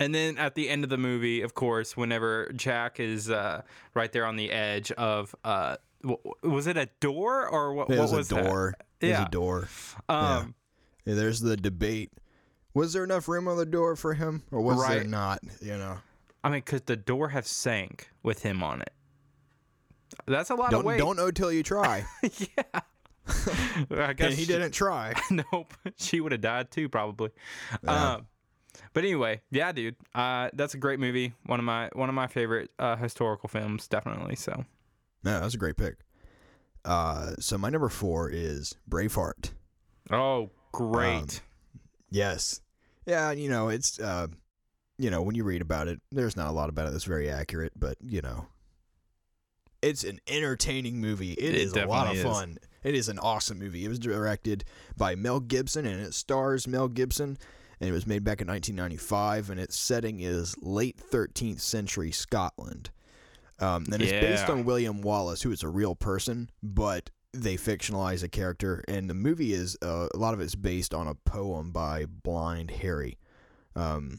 [0.00, 3.62] and then at the end of the movie of course whenever jack is uh
[3.94, 8.00] right there on the edge of uh w- was it a door or what, There's
[8.10, 8.74] what was a door.
[9.00, 9.26] There's Yeah.
[9.26, 9.68] a door.
[10.08, 10.54] that um
[11.04, 12.12] Yeah, there's the debate.
[12.74, 15.40] Was there enough room on the door for him, or was there not?
[15.60, 15.98] You know,
[16.44, 18.92] i mean could the door have sank with him on it
[20.26, 22.04] that's a lot don't of weight don't know till you try.
[22.22, 22.80] yeah
[23.90, 25.14] i guess and he she- didn't try.
[25.52, 27.30] nope she would have died too probably
[27.84, 28.12] Yeah.
[28.14, 28.26] um
[28.92, 32.26] but anyway yeah dude uh that's a great movie one of my one of my
[32.26, 34.64] favorite uh historical films definitely so
[35.24, 35.96] No, that's a great pick.
[36.84, 39.50] Uh, so my number four is Braveheart.
[40.10, 41.40] oh great
[42.10, 42.60] Yes.
[43.06, 44.28] Yeah, you know, it's uh
[44.98, 47.30] you know, when you read about it, there's not a lot about it that's very
[47.30, 48.46] accurate, but you know,
[49.82, 51.32] it's an entertaining movie.
[51.32, 52.22] It it is a lot of is.
[52.22, 52.58] fun.
[52.82, 53.84] It is an awesome movie.
[53.84, 54.64] It was directed
[54.96, 57.38] by Mel Gibson and it stars Mel Gibson
[57.80, 62.90] and it was made back in 1995 and its setting is late 13th century Scotland.
[63.60, 68.22] Um, and it's based on William Wallace, who is a real person, but they fictionalize
[68.22, 68.84] a character.
[68.86, 72.70] And the movie is uh, a lot of it's based on a poem by Blind
[72.70, 73.18] Harry.
[73.74, 74.18] Um,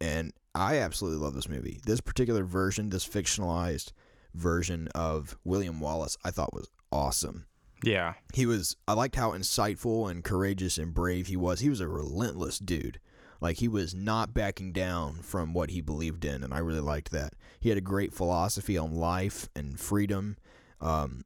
[0.00, 1.80] and I absolutely love this movie.
[1.84, 3.92] This particular version, this fictionalized
[4.34, 7.46] version of William Wallace, I thought was awesome.
[7.82, 11.60] Yeah He was, I liked how insightful and courageous and brave he was.
[11.60, 13.00] He was a relentless dude.
[13.40, 17.12] Like, he was not backing down from what he believed in, and I really liked
[17.12, 17.34] that.
[17.60, 20.36] He had a great philosophy on life and freedom.
[20.80, 21.24] Um,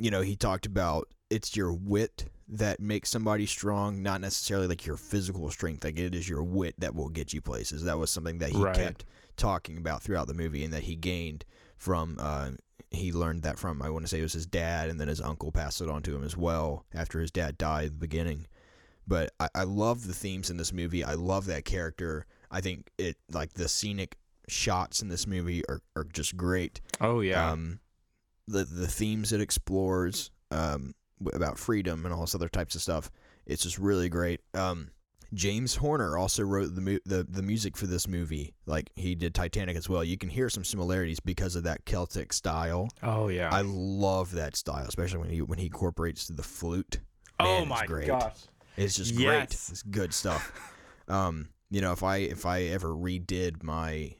[0.00, 4.84] you know, he talked about it's your wit that makes somebody strong, not necessarily like
[4.84, 5.84] your physical strength.
[5.84, 7.84] Like, it is your wit that will get you places.
[7.84, 8.74] That was something that he Right.
[8.74, 9.04] kept
[9.36, 11.44] talking about throughout the movie and that he gained
[11.76, 12.50] from uh,
[12.90, 15.20] he learned that from I want to say it was his dad, and then his
[15.20, 18.46] uncle passed it on to him as well after his dad died at the beginning.
[19.06, 21.04] But I, I love the themes in this movie.
[21.04, 22.26] I love that character.
[22.50, 24.16] I think it like the scenic
[24.48, 26.80] shots in this movie are, are just great.
[27.00, 27.50] Oh yeah.
[27.50, 27.80] Um,
[28.46, 30.94] the the themes it explores um,
[31.32, 33.10] about freedom and all this other types of stuff.
[33.46, 34.40] It's just really great.
[34.54, 34.90] Um,
[35.34, 38.54] James Horner also wrote the, mu- the the music for this movie.
[38.66, 40.02] Like he did Titanic as well.
[40.02, 42.88] You can hear some similarities because of that Celtic style.
[43.02, 43.50] Oh yeah.
[43.52, 47.00] I love that style, especially when he when he incorporates the flute.
[47.40, 48.06] Man, oh my great.
[48.06, 48.36] gosh.
[48.76, 49.44] It's just great.
[49.44, 50.52] It's good stuff.
[51.08, 54.14] um, you know, if I if I ever redid my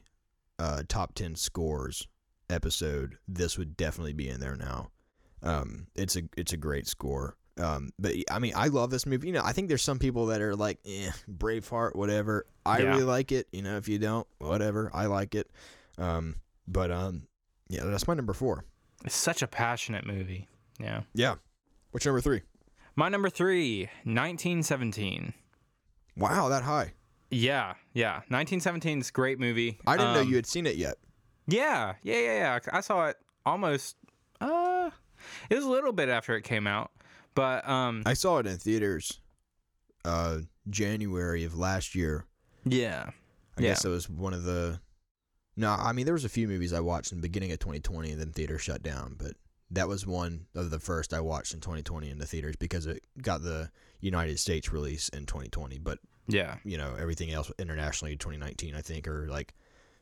[0.59, 2.07] uh, top ten scores
[2.49, 4.91] episode, this would definitely be in there now.
[5.41, 7.35] Um, it's a it's a great score.
[7.59, 9.27] Um, but I mean, I love this movie.
[9.27, 12.45] You know, I think there's some people that are like, eh, Braveheart, whatever.
[12.65, 12.89] I Yeah.
[12.91, 13.47] really like it.
[13.51, 14.89] You know, if you don't, whatever.
[14.93, 15.51] I like it.
[15.97, 16.35] Um,
[16.67, 17.23] but um,
[17.67, 18.63] yeah, that's my number four.
[19.03, 20.47] It's such a passionate movie.
[20.79, 21.01] Yeah.
[21.13, 21.35] Yeah.
[21.91, 22.41] What's number three?
[22.95, 25.33] My number three, 1917.
[26.17, 26.93] Wow, that high.
[27.31, 28.15] Yeah, yeah.
[28.29, 29.79] 1917 is a great movie.
[29.85, 30.97] I didn't know Um, you had seen it yet.
[31.47, 32.59] Yeah, yeah, yeah, yeah.
[32.73, 33.95] I saw it almost.
[34.41, 34.89] Uh,
[35.49, 36.91] it was a little bit after it came out,
[37.39, 39.19] but um, I saw it in theaters
[40.05, 42.25] uh January of last year.
[42.65, 43.09] yeah,
[43.57, 43.69] I Yeah.
[43.69, 44.79] guess it was one of the
[45.55, 48.11] No, I mean there was a few movies I watched in the beginning of 2020
[48.11, 49.33] and then theaters shut down, but
[49.71, 53.03] that was one of the first I watched in 2020 in the theaters because it
[53.21, 53.69] got the
[53.99, 59.07] United States release in 2020, but yeah, you know, everything else internationally 2019 I think
[59.07, 59.53] or like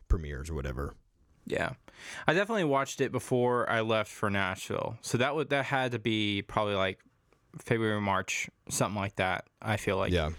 [0.08, 0.94] premieres or whatever.
[1.46, 1.72] yeah.
[2.28, 6.00] I definitely watched it before I left for Nashville, so that would that had to
[6.00, 7.00] be probably like
[7.60, 9.46] February, March, something like that.
[9.62, 10.12] I feel like.
[10.12, 10.32] yeah.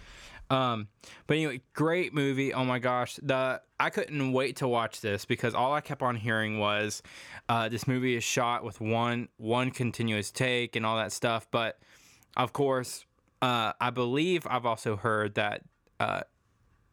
[0.51, 0.87] Um,
[1.27, 2.53] but anyway, great movie.
[2.55, 6.15] Oh my gosh, the I couldn't wait to watch this because all I kept on
[6.15, 7.03] hearing was,
[7.47, 11.45] uh, this movie is shot with one one continuous take and all that stuff.
[11.51, 11.77] But
[12.35, 13.05] of course,
[13.43, 15.61] uh, I believe I've also heard that
[15.99, 16.21] uh,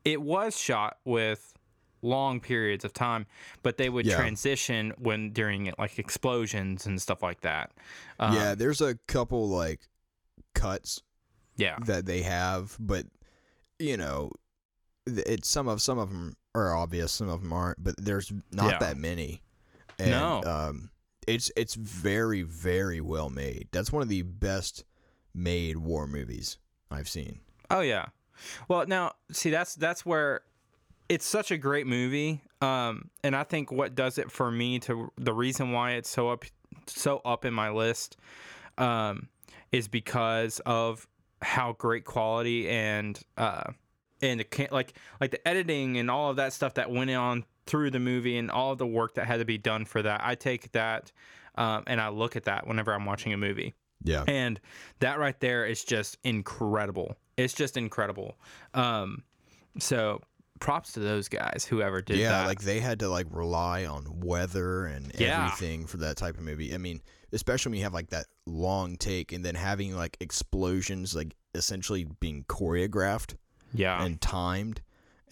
[0.05, 1.55] it was shot with
[2.03, 3.25] long periods of time,
[3.63, 4.17] but they would Yeah.
[4.17, 7.73] transition when during it, like explosions and stuff like that.
[8.21, 9.81] Um, yeah, there's a couple like
[10.61, 11.03] cuts
[11.57, 13.07] yeah, that they have, but
[13.79, 14.31] you know,
[15.07, 18.73] it's some of some of them are obvious, some of them aren't, but there's not
[18.73, 18.79] Yeah.
[18.79, 19.43] that many.
[19.99, 20.43] And, No.
[20.45, 20.91] um,
[21.27, 23.69] it's it's very very well made.
[23.73, 24.85] That's one of the best
[25.35, 26.59] made war movies
[26.91, 27.41] I've seen.
[27.71, 28.07] Oh yeah.
[28.69, 30.43] Well, now see that's that's where
[31.09, 32.43] it's such a great movie.
[32.61, 36.29] Um, and I think what does it for me to the reason why it's so
[36.31, 36.45] up
[36.87, 38.17] so up in my list
[38.79, 39.29] um,
[39.73, 41.07] is because of
[41.43, 43.65] how great quality and uh,
[44.23, 47.91] and the like like the editing and all of that stuff that went on through
[47.91, 50.21] the movie and all of the work that had to be done for that.
[50.25, 51.11] I take that
[51.57, 53.75] um, and I look at that whenever I'm watching a movie.
[54.05, 54.61] Yeah, And
[55.01, 57.17] that right there is just incredible.
[57.37, 58.37] It's just incredible.
[58.75, 59.25] Um,
[59.81, 60.21] so
[60.61, 62.47] props to those guys, whoever did yeah, that.
[62.47, 65.45] like they had to like rely on weather and Yeah.
[65.47, 66.73] everything for that type of movie.
[66.75, 67.01] I mean,
[67.33, 72.07] especially when you have like that long take and then having like explosions like essentially
[72.21, 73.35] being choreographed.
[73.75, 74.81] yeah, and timed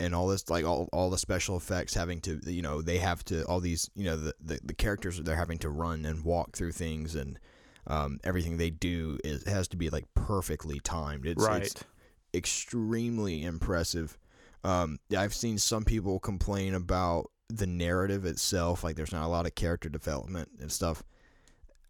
[0.00, 3.24] and all this like all, all the special effects having to you know they have
[3.24, 6.56] to all these you know the, the, the characters they're having to run and walk
[6.56, 7.38] through things and
[7.86, 11.62] um, everything they do is has to be like perfectly timed it's, right.
[11.62, 11.84] it's
[12.34, 14.18] extremely impressive
[14.64, 19.46] um, i've seen some people complain about the narrative itself like there's not a lot
[19.46, 21.04] of character development and stuff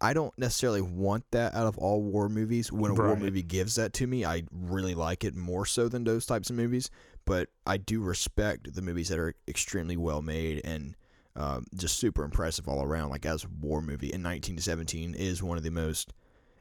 [0.04, 2.70] I don't necessarily want that out of all war movies.
[2.70, 6.04] When a war movie gives that to me, I really like it more so than
[6.04, 6.90] those types of movies.
[7.24, 10.94] But I do respect the movies that are extremely well made and
[11.36, 13.08] um, just super impressive all around.
[13.08, 16.12] Like as a war movie in 1917 is one of the most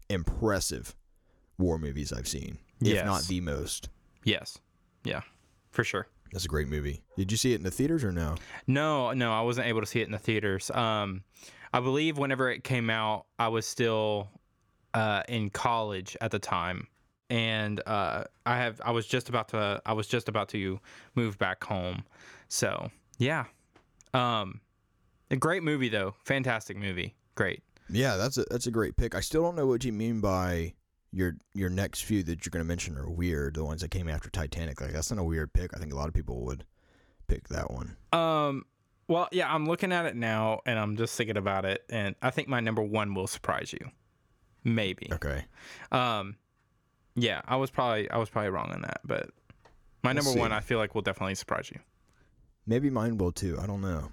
[0.09, 0.95] impressive
[1.57, 3.89] war movies I've seen, if not the most.
[4.23, 4.57] yes,
[5.03, 5.19] yeah,
[5.69, 6.07] for sure.
[6.31, 7.01] That's a great movie.
[7.17, 8.35] Did you see it in the theaters or no?
[8.67, 10.71] No, no, I wasn't able to see it in the theaters.
[10.71, 11.23] Um,
[11.73, 14.29] I believe whenever it came out, I was still
[14.93, 16.87] uh, in college at the time,
[17.29, 20.79] and uh, I have I was just about to I was just about to
[21.15, 22.03] move back home.
[22.47, 23.45] So yeah,
[24.13, 24.61] um,
[25.31, 27.63] a great movie though, fantastic movie, great.
[27.89, 29.15] Yeah, that's a that's a great pick.
[29.15, 30.73] I still don't know what you mean by
[31.11, 33.55] your your next few that you're going to mention are weird.
[33.55, 35.75] The ones that came after Titanic, like that's not a weird pick.
[35.75, 36.65] I think a lot of people would
[37.27, 37.95] pick that one.
[38.11, 38.65] Um,
[39.07, 42.29] well, yeah, I'm looking at it now, and I'm just thinking about it, and I
[42.29, 43.89] think my number one will surprise you,
[44.63, 45.09] maybe.
[45.11, 45.45] Okay,
[45.91, 46.37] Um,
[47.15, 49.29] yeah, I was probably I was probably wrong on that, but
[50.03, 50.39] my We'll number see.
[50.39, 51.79] one I feel like will definitely surprise you.
[52.65, 53.57] maybe mine will too.
[53.61, 54.09] I don't know.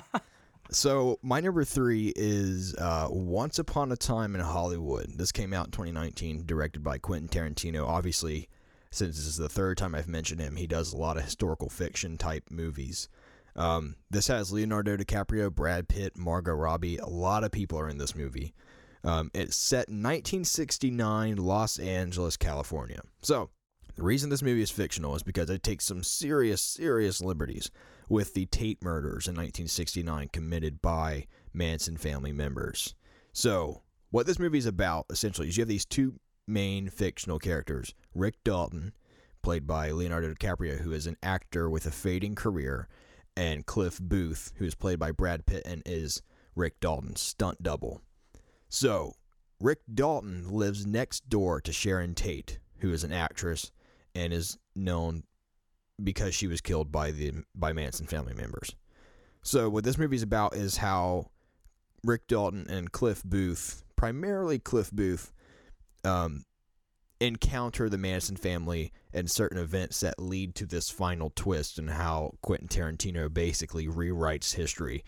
[0.70, 5.06] so my number three is uh, Once Upon a Time in Hollywood.
[5.16, 7.86] This came out in 2019, directed by Quentin Tarantino.
[7.86, 8.48] Obviously,
[8.90, 11.68] since this is the third time I've mentioned him, he does a lot of historical
[11.68, 13.08] fiction type movies.
[13.56, 16.96] Um, this has Leonardo DiCaprio, Brad Pitt, Margot Robbie.
[16.98, 18.54] A lot of people are in this movie.
[19.04, 23.00] Um, it's set in 1969 Los Angeles, California.
[23.20, 23.50] So
[23.96, 27.70] The reason this movie is fictional is because it takes some serious, serious liberties
[28.08, 32.94] with the Tate murders in 1969 committed by Manson family members.
[33.32, 36.14] So, what this movie is about essentially is you have these two
[36.46, 38.92] main fictional characters Rick Dalton,
[39.42, 42.88] played by Leonardo DiCaprio, who is an actor with a fading career,
[43.36, 46.22] and Cliff Booth, who is played by Brad Pitt and is
[46.54, 48.02] Rick Dalton's stunt double.
[48.68, 49.14] So,
[49.60, 53.70] Rick Dalton lives next door to Sharon Tate, who is an actress
[54.14, 55.22] and is known
[56.02, 58.74] because she was killed by the by Manson family members.
[59.42, 61.30] So what this movie is about is how
[62.04, 65.32] Rick Dalton and Cliff Booth, primarily Cliff Booth,
[66.04, 66.44] um,
[67.22, 72.32] encounter the Manson family and certain events that lead to this final twist and how
[72.42, 75.04] Quentin Tarantino basically rewrites history.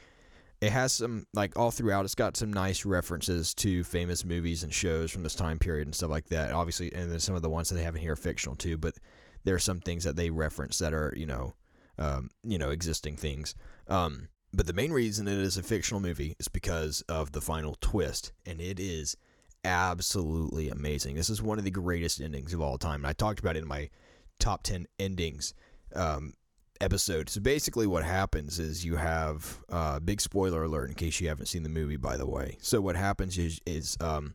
[0.61, 2.05] It has some like all throughout.
[2.05, 5.95] It's got some nice references to famous movies and shows from this time period and
[5.95, 6.53] stuff like that.
[6.53, 8.79] Obviously, and then some of the ones that they have in here are fictional too.
[8.79, 8.95] But
[9.43, 11.55] there are some things that they reference that are you know,
[11.99, 13.57] um, you know, existing things.
[13.89, 17.77] Um, but the main reason it is a fictional movie is because of the final
[17.81, 19.17] twist, and it is
[19.65, 21.17] absolutely amazing.
[21.17, 23.01] This is one of the greatest endings of all time.
[23.01, 23.91] And I talked about it in my
[24.39, 25.55] top 10 endings
[25.95, 26.35] um,
[26.81, 27.29] episode.
[27.29, 31.47] So basically, what happens is you have uh, big spoiler alert in case you haven't
[31.47, 32.59] seen the movie, by the way.
[32.61, 34.35] So what happens is, is um,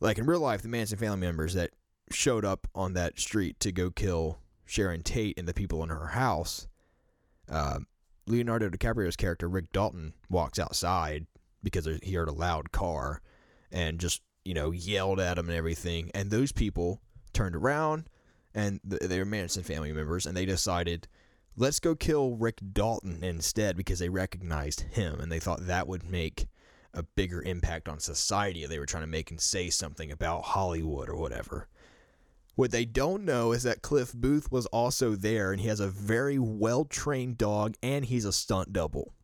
[0.00, 1.70] like in real life, the Manson family members that
[2.10, 6.08] showed up on that street to go kill Sharon Tate and the people in her
[6.08, 6.68] house.
[7.48, 7.80] Uh,
[8.26, 11.26] Leonardo DiCaprio's character Rick Dalton walks outside
[11.62, 13.20] because he heard a loud car
[13.70, 16.10] and just you know yelled at him and everything.
[16.14, 17.00] And those people
[17.32, 18.08] turned around
[18.54, 21.08] and they were Manson family members and they decided
[21.56, 26.08] let's go kill Rick Dalton instead because they recognized him and they thought that would
[26.08, 26.46] make
[26.94, 28.66] a bigger impact on society.
[28.66, 31.68] They were trying to make and say something about Hollywood or whatever.
[32.54, 35.88] What they don't know is that Cliff Booth was also there and he has a
[35.88, 39.14] very well trained dog and he's a stunt double.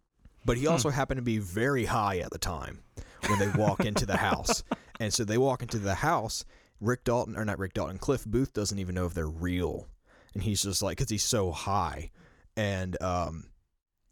[0.47, 0.95] But he also hmm.
[0.95, 2.81] happened to be very high at the time
[3.27, 4.63] when they walk into the house.
[5.01, 6.45] And so they walk into the house.
[6.81, 9.87] Rick Dalton, or not Rick Dalton, Cliff Booth doesn't even know if they're real.
[10.35, 12.11] And he's just like, because he's so high.
[12.57, 13.47] And um,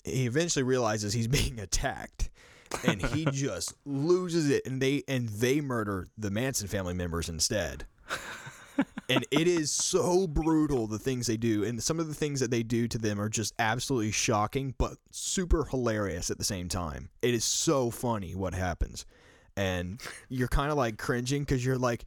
[0.05, 2.31] he eventually realizes he's being attacked.
[2.85, 4.67] And he just loses it.
[4.67, 7.87] And they and they murder the Manson family members instead
[9.09, 12.51] and it is so brutal the things they do and some of the things that
[12.51, 17.09] they do to them are just absolutely shocking but super hilarious at the same time
[17.23, 19.07] it is so funny what happens
[19.57, 22.05] and you're kind of like cringing because you're like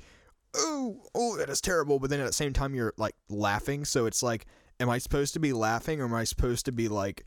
[0.56, 4.06] oh oh that is terrible but then at the same time you're like laughing so
[4.06, 4.45] it's like
[4.80, 7.26] am i supposed to be laughing or am i supposed to be like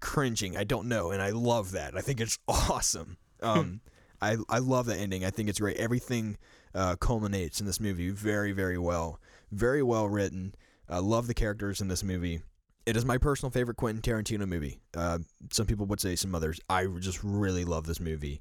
[0.00, 3.80] cringing i don't know and i love that i think it's awesome um
[4.20, 5.24] I, I love that ending.
[5.24, 5.76] I think it's great.
[5.76, 6.36] Everything
[6.74, 9.20] uh, culminates in this movie very, very well.
[9.50, 10.54] Very well written.
[10.88, 12.42] I love the characters in this movie.
[12.86, 14.80] It is my personal favorite Quentin Tarantino movie.
[14.96, 15.18] Uh,
[15.50, 16.60] some people would say some others.
[16.68, 18.40] I just really love this movie.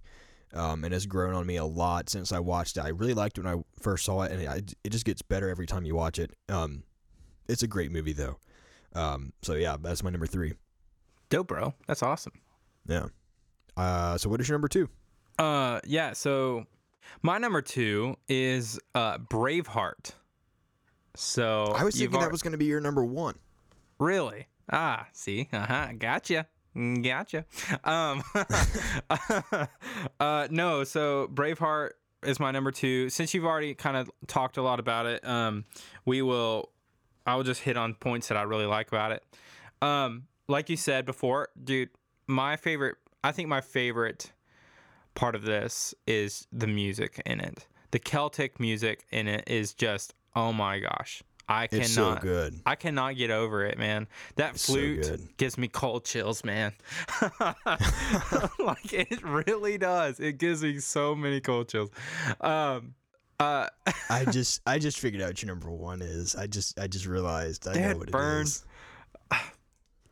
[0.52, 2.82] Um, and has grown on me a lot since I watched it.
[2.82, 5.48] I really liked it when I first saw it, and it, it just gets better
[5.48, 6.32] every time you watch it.
[6.50, 6.84] Um,
[7.48, 8.40] it's a great movie, though.
[8.96, 10.54] Um, so yeah, that's my number three.
[11.30, 11.76] Dope, bro.
[11.88, 12.34] That's awesome.
[12.88, 13.08] Yeah.
[13.78, 14.90] Uh, so what is your number two?
[15.38, 16.14] Uh, yeah.
[16.14, 16.66] So
[17.22, 20.14] my number two is uh, Braveheart.
[21.16, 23.36] So I was thinking that was going to be your number one.
[24.00, 24.48] Really?
[24.72, 26.46] Ah, see, uh huh, gotcha,
[26.76, 27.46] gotcha.
[27.84, 28.24] Um,
[30.20, 31.92] uh, no, so Braveheart
[32.24, 33.10] is my number two.
[33.10, 35.66] Since you've already kind of talked a lot about it, um,
[36.06, 36.70] we will.
[37.26, 39.24] I will just hit on points that I really like about it.
[39.82, 41.90] Um, like you said before, dude,
[42.28, 42.96] my favorite.
[43.24, 44.32] I think my favorite
[45.14, 47.68] part of this is the music in it.
[47.92, 51.24] The Celtic music in it is just oh my gosh.
[51.50, 52.60] I cannot it's so good.
[52.64, 54.08] I cannot get over it, man.
[54.36, 56.74] That it's flute so gives me cold chills, man.
[58.60, 60.20] like it really does.
[60.20, 61.90] It gives me so many cold chills.
[62.40, 62.94] Um
[63.40, 63.68] uh
[64.10, 66.36] I just I just figured out your number one is.
[66.36, 68.42] I just I just realized I know what burn.
[68.42, 68.66] it is.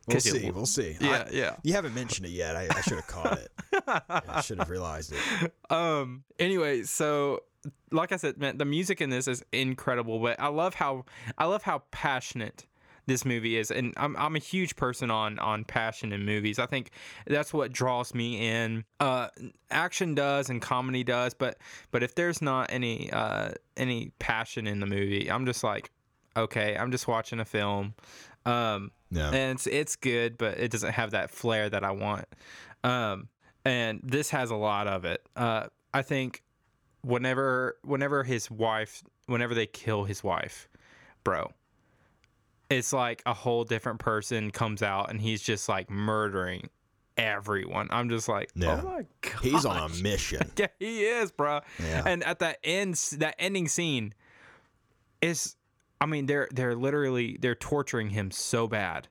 [0.08, 0.50] We'll see.
[0.50, 0.96] We'll see.
[1.00, 1.56] Yeah, I, yeah.
[1.62, 2.56] You haven't mentioned it yet.
[2.56, 3.50] I, I should have caught it.
[3.86, 5.52] yeah, I should have realized it.
[5.70, 6.24] Um.
[6.38, 7.42] Anyway, so
[7.90, 10.18] like I said, man, the music in this is incredible.
[10.18, 11.04] But I love how
[11.36, 12.66] I love how passionate
[13.06, 16.58] this movie is, and I'm I'm a huge person on on passion in movies.
[16.58, 16.90] I think
[17.26, 18.84] that's what draws me in.
[19.00, 19.28] Uh,
[19.70, 21.58] action does and comedy does, but
[21.90, 25.90] but if there's not any uh any passion in the movie, I'm just like,
[26.36, 27.94] okay, I'm just watching a film.
[28.46, 29.30] Um, yeah.
[29.30, 32.26] And it's it's good, but it doesn't have that flair that I want.
[32.84, 33.28] Um,
[33.64, 35.26] and this has a lot of it.
[35.34, 36.42] Uh, I think
[37.08, 40.68] whenever whenever his wife, whenever they kill his wife,
[41.24, 41.50] bro,
[42.68, 46.68] it's like a whole different person comes out and he's just like murdering
[47.16, 47.88] everyone.
[47.90, 48.80] I'm just like, oh Yeah.
[48.82, 50.50] oh my god, He's on a mission.
[50.56, 51.60] yeah, he is, bro.
[51.82, 52.02] Yeah.
[52.04, 54.12] And at that end, that ending scene
[55.22, 55.56] is,
[56.00, 59.08] I mean, they're they're literally they're torturing him so bad,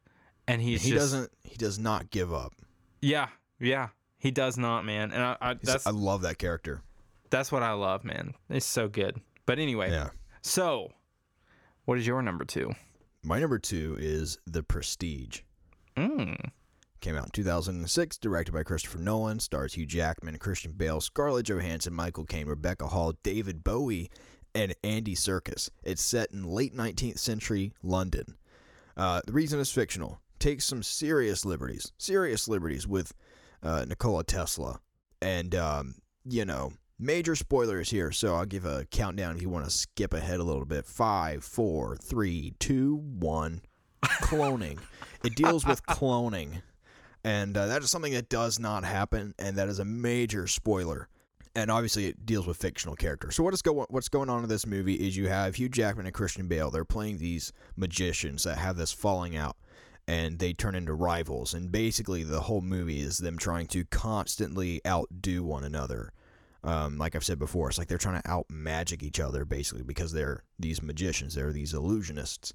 [0.48, 1.32] and he's he just, doesn't.
[1.44, 2.54] He does not give up.
[3.02, 3.28] Yeah,
[3.60, 3.90] yeah,
[4.20, 5.12] he does not, man.
[5.12, 6.82] And I, I that's I love that character.
[7.30, 8.34] That's what I love, man.
[8.50, 9.20] It's so good.
[9.46, 10.10] But anyway, Yeah.
[10.42, 10.92] so
[11.86, 12.72] what is your number two?
[13.24, 15.42] My number two is The Prestige.
[15.96, 16.52] Mm.
[17.02, 21.94] Came out in 2006, directed by Christopher Nolan, stars Hugh Jackman, Christian Bale, Scarlett Johansson,
[21.94, 24.10] Michael Caine, Rebecca Hall, David Bowie,
[24.56, 25.70] and Andy Serkis.
[25.84, 28.36] It's set in late 19th century London.
[28.96, 33.14] Uh, the reason it's fictional takes some serious liberties, serious liberties with
[33.62, 34.80] uh, Nikola Tesla,
[35.22, 38.12] and um, you know, major spoilers here.
[38.12, 40.86] So I'll give a countdown if you want to skip ahead a little bit.
[40.86, 43.62] Five, four, three, two, one.
[44.04, 44.80] Cloning.
[45.24, 46.62] it deals with cloning
[47.28, 51.10] and uh, that is something that does not happen, and that is a major spoiler.
[51.56, 53.36] And obviously, it deals with fictional characters.
[53.36, 56.06] So what is go what's going on in this movie is you have Hugh Jackman
[56.06, 56.72] and Christian Bale.
[56.72, 59.58] They're playing these magicians that have this falling out,
[60.08, 61.54] and they turn into rivals.
[61.54, 66.14] And basically, the whole movie is them trying to constantly outdo one another.
[66.68, 69.84] Um, like I've said before, it's like they're trying to out magic each other, basically,
[69.84, 71.34] because they're these magicians.
[71.34, 72.52] They're these illusionists.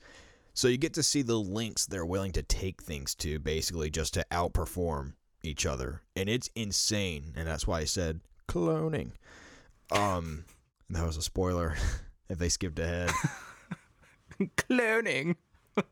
[0.53, 4.13] So you get to see the lengths they're willing to take things to, basically, just
[4.15, 7.33] to outperform each other, and it's insane.
[7.37, 9.13] And that's why I said cloning.
[9.91, 10.45] Um,
[10.91, 11.77] that was a spoiler
[12.29, 13.11] if they skipped ahead.
[14.57, 15.37] Cloning.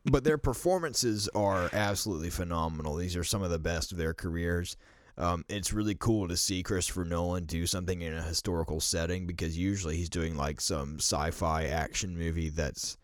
[0.04, 2.96] but their performances are absolutely phenomenal.
[2.96, 4.76] These are some of the best of their careers.
[5.20, 9.56] Um, it's really cool to see Christopher Nolan do something in a historical setting because
[9.56, 12.96] usually he's doing like some sci-fi action movie that's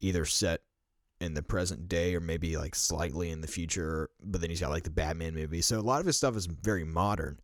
[0.00, 0.60] either set
[1.20, 4.08] in the present day or maybe like slightly in the future.
[4.22, 6.46] But then he's got like the Batman movie, so a lot of his stuff is
[6.46, 7.40] very modern,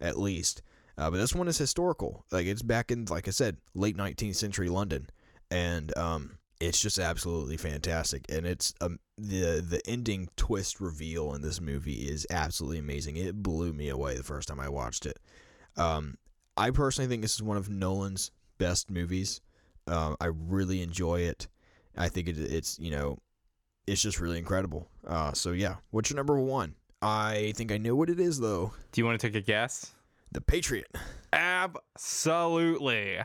[0.00, 0.62] at least.
[0.96, 2.24] Uh, but this one is historical.
[2.32, 5.10] Like it's back in, like I said, late 19th century London,
[5.50, 8.24] and um, it's just absolutely fantastic.
[8.28, 13.16] And it's um, the the ending twist reveal in this movie is absolutely amazing.
[13.16, 15.18] It blew me away the first time I watched it.
[15.76, 16.16] Um,
[16.56, 19.40] I personally think this is one of Nolan's best movies.
[19.86, 21.48] Um, I really enjoy it.
[21.96, 23.18] I think it, it's you know,
[23.86, 24.88] it's just really incredible.
[25.06, 26.74] Uh, so yeah, what's your number one?
[27.02, 28.72] I think I know what it is though.
[28.92, 29.92] Do you want to take a guess?
[30.32, 30.88] The Patriot.
[31.32, 33.18] Absolutely.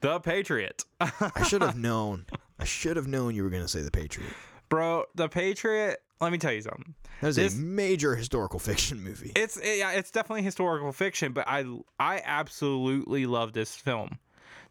[0.00, 0.84] The Patriot.
[1.00, 2.26] I should have known.
[2.62, 4.32] I should have known you were going to say The Patriot.
[4.68, 6.94] Bro, The Patriot, let me tell you something.
[7.20, 9.32] That is This- a major historical fiction movie.
[9.36, 11.64] It's it, yeah, it's definitely historical fiction, but I
[11.98, 14.18] I absolutely love this film.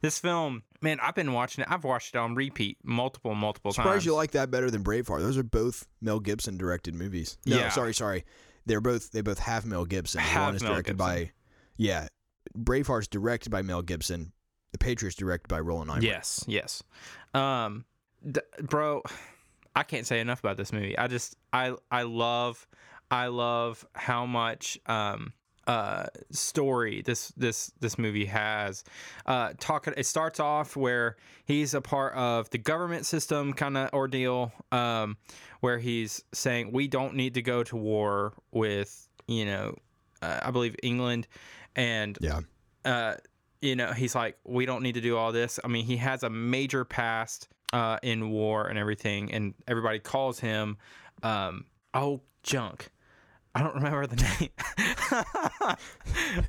[0.01, 1.67] This film, man, I've been watching it.
[1.69, 3.93] I've watched it on repeat multiple multiple Surprised times.
[3.93, 5.19] Surprised you like that better than Braveheart.
[5.19, 7.37] Those are both Mel Gibson directed movies.
[7.45, 7.69] No, Yeah.
[7.69, 8.25] sorry, sorry.
[8.65, 10.21] They're both they both have Mel Gibson.
[10.21, 11.05] Have One is Mel directed Gibson.
[11.07, 11.31] by
[11.77, 12.07] yeah.
[12.57, 14.31] Braveheart's directed by Mel Gibson.
[14.72, 16.05] The Patriot's directed by Roland Emmerich.
[16.05, 16.84] Yes, yes.
[17.34, 17.86] Um,
[18.30, 19.01] d- bro,
[19.76, 20.97] I can't say enough about this movie.
[20.97, 22.67] I just I I love
[23.09, 25.34] I love how much um
[25.67, 28.84] uh story this this this movie has
[29.28, 33.93] uh talk it starts off where he's a part of the government system kind of
[33.93, 35.17] ordeal um
[35.59, 39.76] where he's saying we don't need to go to war with you know
[40.24, 41.28] uh, i believe england
[41.76, 42.39] and Yeah.
[42.84, 43.15] uh,
[43.62, 45.59] you know, he's like, we don't need to do all this.
[45.64, 50.39] I mean, he has a major past uh, in war and everything, and everybody calls
[50.39, 50.78] him,
[51.24, 52.89] um, oh, junk.
[53.53, 54.49] I don't remember the name.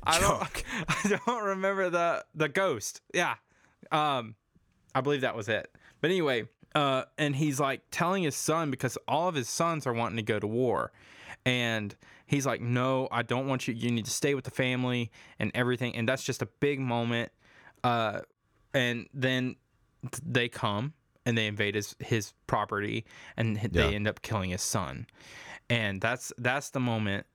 [0.03, 0.63] I don't.
[0.87, 3.01] I don't remember the the ghost.
[3.13, 3.35] Yeah,
[3.91, 4.35] um,
[4.95, 5.69] I believe that was it.
[5.99, 9.93] But anyway, uh, and he's like telling his son because all of his sons are
[9.93, 10.93] wanting to go to war,
[11.45, 11.93] and
[12.25, 13.73] he's like, "No, I don't want you.
[13.73, 17.31] You need to stay with the family and everything." And that's just a big moment.
[17.83, 18.21] Uh,
[18.73, 19.55] and then
[20.25, 20.93] they come
[21.25, 23.05] and they invade his his property,
[23.37, 23.95] and they Yeah.
[23.95, 25.07] end up killing his son.
[25.69, 27.25] And that's that's the moment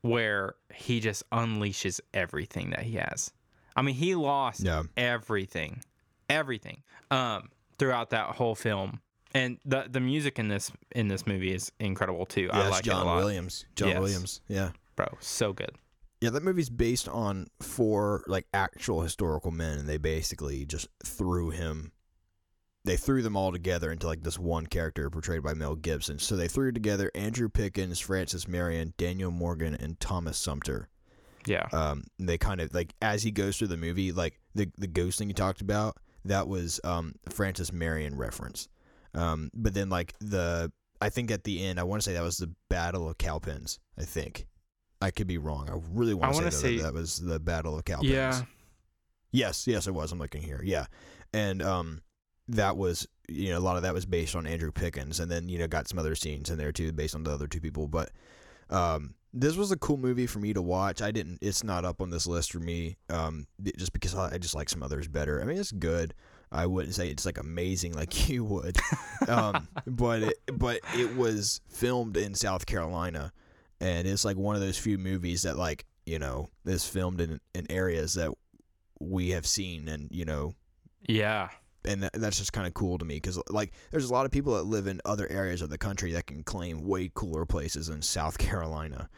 [0.00, 3.32] where he just unleashes everything that he has.
[3.76, 4.82] I mean, he lost Yeah.
[4.96, 5.82] everything,
[6.28, 9.00] everything, um, throughout that whole film.
[9.34, 12.50] And the the music in this in this movie is incredible too.
[12.52, 13.64] Yeah, I like John it a lot, Williams.
[13.76, 14.00] John Yes.
[14.00, 14.40] Williams.
[14.48, 14.70] Yeah.
[14.96, 15.06] bro.
[15.20, 15.72] So good.
[16.20, 21.50] Yeah, that movie's based on four like actual historical men, and they basically just threw
[21.50, 21.92] him.
[22.84, 26.18] They threw them all together into like this one character portrayed by Mel Gibson.
[26.18, 30.88] So they threw together Andrew Pickens, Francis Marion, Daniel Morgan, and Thomas Sumter.
[31.46, 34.86] Yeah, Um, they kind of like as he goes through the movie, like the the
[34.86, 38.68] ghost thing you talked about, that was um Francis Marion reference.
[39.14, 42.22] Um, but then like the I think at the end I want to say that
[42.22, 43.78] was the Battle of Cowpens.
[43.98, 44.46] I think
[45.00, 45.68] I could be wrong.
[45.68, 48.08] I really want to say- that, that was the Battle of Cowpens.
[48.10, 48.42] Yeah.
[49.32, 50.12] Yes, yes, it was.
[50.12, 50.60] I'm looking here.
[50.62, 50.86] Yeah,
[51.32, 52.02] and um,
[52.48, 55.48] that was you know a lot of that was based on Andrew Pickens, and then
[55.48, 57.88] you know got some other scenes in there too based on the other two people.
[57.88, 58.10] But
[58.68, 61.00] um, this was a cool movie for me to watch.
[61.00, 61.38] I didn't.
[61.40, 62.96] It's not up on this list for me.
[63.08, 63.46] Um,
[63.78, 65.40] just because I, I just like some others better.
[65.40, 66.12] I mean, it's good.
[66.52, 68.76] I wouldn't say it's like amazing like you would,
[69.28, 73.32] um, but it, but it was filmed in South Carolina,
[73.80, 77.40] and it's like one of those few movies that like you know is filmed in
[77.54, 78.30] in areas that
[79.00, 80.54] we have seen and you know
[81.08, 81.48] Yeah.
[81.84, 84.30] and that, that's just kind of cool to me because like there's a lot of
[84.32, 87.86] people that live in other areas of the country that can claim way cooler places
[87.88, 89.08] than South Carolina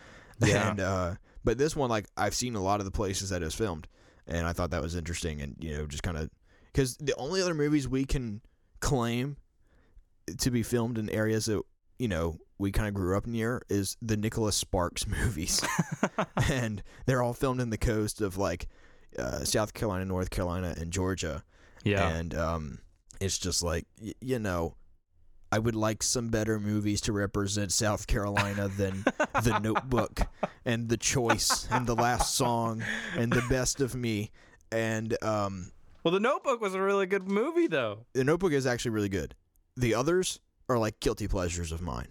[0.42, 0.70] Yeah.
[0.70, 1.14] and uh
[1.44, 3.86] but this one like I've seen a lot of the places that it was filmed
[4.26, 6.30] and I thought that was interesting and you know just kind of
[6.74, 8.40] because the only other movies we can
[8.80, 9.36] claim
[10.38, 11.62] to be filmed in areas that
[11.98, 15.64] you know we kind of grew up near is the Nicholas Sparks movies
[16.50, 18.68] and they're all filmed in the coast of like
[19.18, 21.44] uh, South Carolina, North Carolina, and Georgia.
[21.84, 22.08] Yeah.
[22.08, 22.78] And um,
[23.20, 24.76] it's just like y- you know,
[25.52, 29.04] I would like some better movies to represent South Carolina than
[29.42, 30.22] The Notebook
[30.64, 32.82] and The Choice and The Last Song
[33.16, 34.32] and The Best of Me.
[34.72, 35.70] And um,
[36.04, 38.06] well, The Notebook was a really good movie, though.
[38.12, 39.34] The Notebook is actually really good.
[39.76, 40.38] The others
[40.68, 42.08] are like guilty pleasures of mine.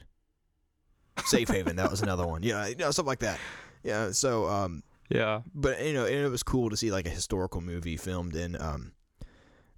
[1.26, 2.44] Safe Haven, that was another one.
[2.44, 3.40] Yeah, you know, something like that.
[3.84, 5.42] Yeah, so um, Yeah.
[5.54, 8.60] but you know, and it was cool to see like a historical movie filmed in
[8.60, 8.94] um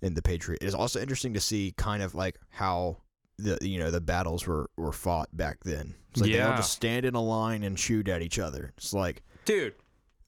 [0.01, 0.59] in the Patriot.
[0.61, 2.97] It's also interesting to see kind of like how
[3.37, 5.95] the you know the battles were were fought back then.
[6.11, 8.73] It's like they all just stand in a line and shoot at each other.
[8.77, 9.73] It's like Dude.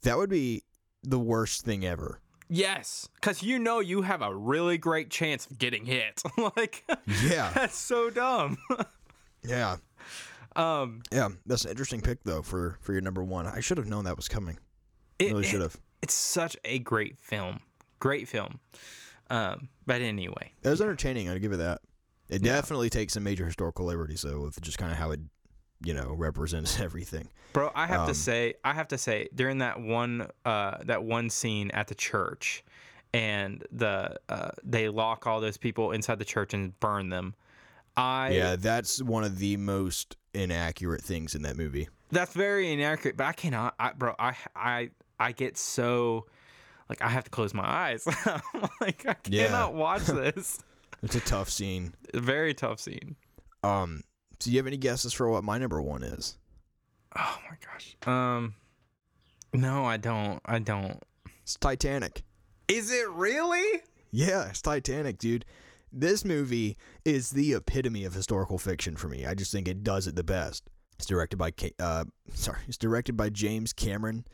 [0.03, 0.63] that would be
[1.03, 2.19] the worst thing ever.
[2.49, 6.21] Yes, because you know you have a really great chance of getting hit.
[6.55, 6.83] like,
[7.23, 8.57] Yeah, that's so dumb.
[9.43, 9.77] yeah,
[10.55, 11.29] um, yeah.
[11.45, 13.47] That's an interesting pick though for for your number one.
[13.47, 14.57] I should have known that was coming.
[15.19, 15.75] It, really should have.
[16.01, 17.59] it's such a great film.
[17.99, 18.59] Great film.
[19.29, 21.27] Um, but anyway, It was entertaining.
[21.29, 21.81] I'd give it that.
[22.29, 22.53] It Yeah.
[22.55, 25.19] definitely takes some major historical liberties though with just kind of how it
[25.81, 27.29] you know represents everything.
[27.53, 31.03] bro, I have Um, to say, I have to say, during that one, uh, that
[31.03, 32.63] one scene at the church,
[33.13, 37.35] and the uh, they lock all those people inside the church and burn them.
[37.95, 41.87] I Yeah, that's one of the most inaccurate things in that movie.
[42.11, 44.13] That's very inaccurate, but I cannot, I, bro.
[44.19, 46.27] I I I get so
[46.89, 48.05] like I have to close my eyes.
[48.81, 49.45] like I Yeah.
[49.47, 50.59] cannot watch this.
[51.03, 51.93] It's a tough scene.
[52.13, 53.15] very tough scene.
[53.63, 54.03] Um,
[54.39, 56.37] so you have any guesses for what my number one is?
[57.17, 57.95] Oh my gosh.
[58.07, 58.55] Um,
[59.53, 60.39] no, I don't.
[60.45, 61.01] I don't.
[61.41, 62.23] It's Titanic.
[62.67, 63.81] Is it really?
[64.11, 65.45] Yeah, it's Titanic, dude.
[65.91, 69.25] This movie is the epitome of historical fiction for me.
[69.25, 70.69] I just think it does it the best.
[70.97, 74.25] It's directed by uh, sorry, it's directed by James Cameron,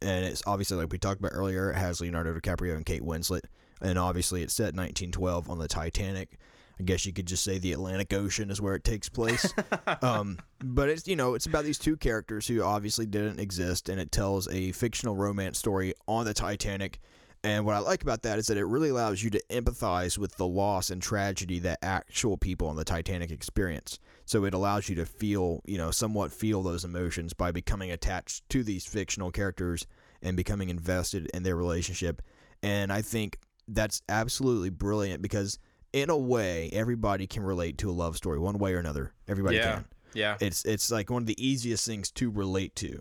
[0.00, 1.70] and it's obviously like we talked about earlier.
[1.70, 3.44] It has Leonardo DiCaprio and Kate Winslet,
[3.80, 6.38] and obviously it's set in 1912 on the Titanic.
[6.78, 9.52] I guess you could just say the Atlantic Ocean is where it takes place.
[10.02, 14.00] um, but it's you know it's about these two characters who obviously didn't exist, and
[14.00, 17.00] it tells a fictional romance story on the Titanic.
[17.44, 20.34] And what I like about that is that it really allows you to empathize with
[20.38, 23.98] the loss and tragedy that actual people on the Titanic experience.
[24.24, 28.48] So it allows you to feel, you know, somewhat feel those emotions by becoming attached
[28.48, 29.86] to these fictional characters
[30.22, 32.22] and becoming invested in their relationship.
[32.62, 35.58] And I think that's absolutely brilliant because
[35.94, 39.12] in a way everybody can relate to a love story one way or another.
[39.28, 39.74] Everybody Yeah.
[39.76, 40.36] can Yeah.
[40.40, 43.00] it's it's like one of the easiest things to relate to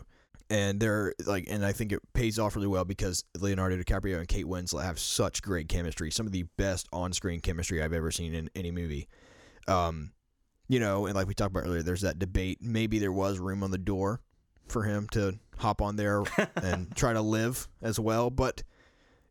[0.49, 4.27] and they're like and i think it pays off really well because leonardo dicaprio and
[4.27, 8.33] kate winslet have such great chemistry some of the best on-screen chemistry i've ever seen
[8.35, 9.07] in any movie
[9.69, 10.11] um
[10.67, 13.63] you know and like we talked about earlier there's that debate maybe there was room
[13.63, 14.19] on the door
[14.67, 16.23] for him to hop on there
[16.57, 18.63] and try to live as well but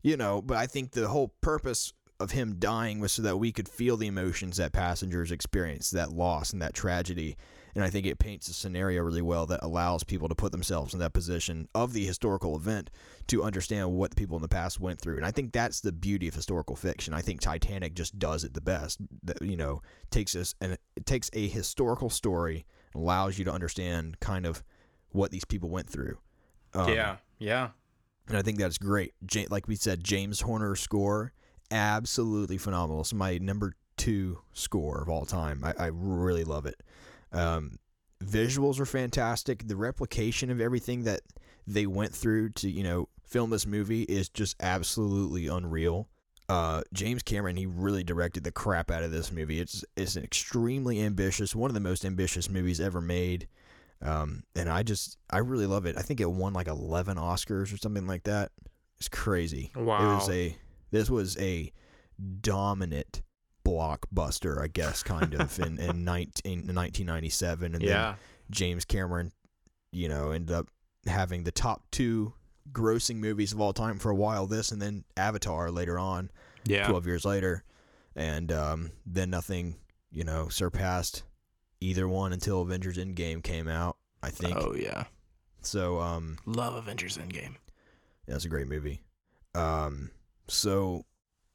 [0.02, 1.92] you know but i think the whole purpose
[2.22, 6.12] of him dying was so that we could feel the emotions that passengers experience that
[6.12, 7.36] loss and that tragedy
[7.74, 10.92] and I think it paints a scenario really well that allows people to put themselves
[10.92, 12.90] in that position of the historical event
[13.28, 15.16] to understand what the people in the past went through.
[15.16, 17.14] And I think that's the beauty of historical fiction.
[17.14, 19.00] I think Titanic just does it the best.
[19.22, 23.52] That you know takes us and it takes a historical story and allows you to
[23.52, 24.62] understand kind of
[25.10, 26.18] what these people went through.
[26.74, 27.16] Um, yeah.
[27.38, 27.70] Yeah.
[28.28, 29.14] and I think that's great.
[29.50, 31.32] Like we said, James Horner score
[31.72, 33.00] absolutely phenomenal.
[33.00, 35.64] It's my number two score of all time.
[35.64, 36.82] I, I really love it.
[37.32, 37.78] Um,
[38.24, 39.66] visuals are fantastic.
[39.66, 41.20] The replication of everything that
[41.66, 46.08] they went through to you know film this movie is just absolutely unreal.
[46.48, 49.58] uh, James Cameron he really directed the crap out of this movie.
[49.60, 53.48] It's it's an extremely ambitious, one of the most ambitious movies ever made.
[54.02, 55.96] Um, and I just I really love it.
[55.96, 58.50] I think it won like 11 Oscars or something like that.
[58.98, 59.70] It's crazy.
[59.76, 60.02] Wow.
[60.02, 60.56] It was a
[60.92, 61.72] this was a
[62.40, 63.22] dominant
[63.66, 67.88] blockbuster, I guess, kind of in in 19, 1997 and then
[68.50, 69.32] James Cameron,
[69.92, 70.68] you know, ended up
[71.06, 72.34] having the top two
[72.72, 74.46] grossing movies of all time for a while.
[74.46, 76.30] This and then Avatar later on,
[76.64, 76.86] Yeah.
[76.86, 77.64] 12 years later.
[78.14, 79.76] And um, then nothing,
[80.10, 81.22] you know, surpassed
[81.80, 84.56] either one until Avengers Endgame came out, I think.
[84.56, 85.04] Oh yeah.
[85.62, 87.54] So, um, Love Avengers Endgame.
[88.26, 89.00] yeah, it's a great movie.
[89.54, 90.10] Um,
[90.52, 91.04] so,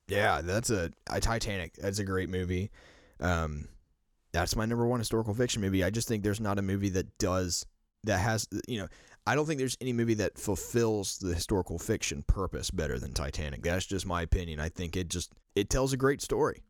[0.07, 1.73] yeah, that's a, a Titanic.
[1.75, 2.71] That's a great movie.
[3.19, 3.67] Um,
[4.31, 5.83] that's my number one historical fiction movie.
[5.83, 7.65] I just think there's not a movie that does
[8.03, 8.87] that has you know.
[9.25, 13.61] I don't think there's any movie that fulfills the historical fiction purpose better than Titanic.
[13.61, 14.59] That's just my opinion.
[14.59, 16.63] I think it just it tells a great story.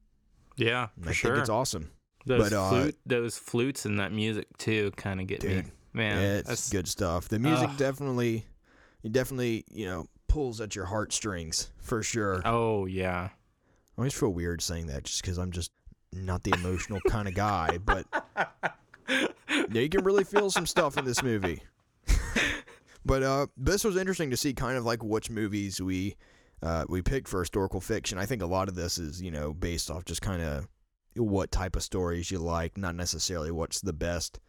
[0.56, 1.32] Yeah, for I sure.
[1.32, 1.92] think it's awesome.
[2.26, 5.56] those but, uh, flute, those flutes and that music too, kind of get me.
[5.56, 7.28] Dude, Man, it's that's good stuff.
[7.28, 7.78] The music Ugh.
[7.78, 8.46] definitely,
[9.04, 12.42] it definitely you know pulls at your heartstrings for sure.
[12.46, 13.30] Oh yeah.
[13.98, 15.72] I always feel weird saying that just because I'm just
[16.14, 18.06] not the emotional kind of guy, but
[19.10, 21.64] yeah, you can really feel some stuff in this movie.
[23.06, 26.16] but uh, this was interesting to see kind of like which movies we
[26.62, 28.18] uh, we picked for historical fiction.
[28.18, 30.68] I think a lot of this is you know based off just kind of
[31.16, 34.40] what type of stories you like, not necessarily what's the best.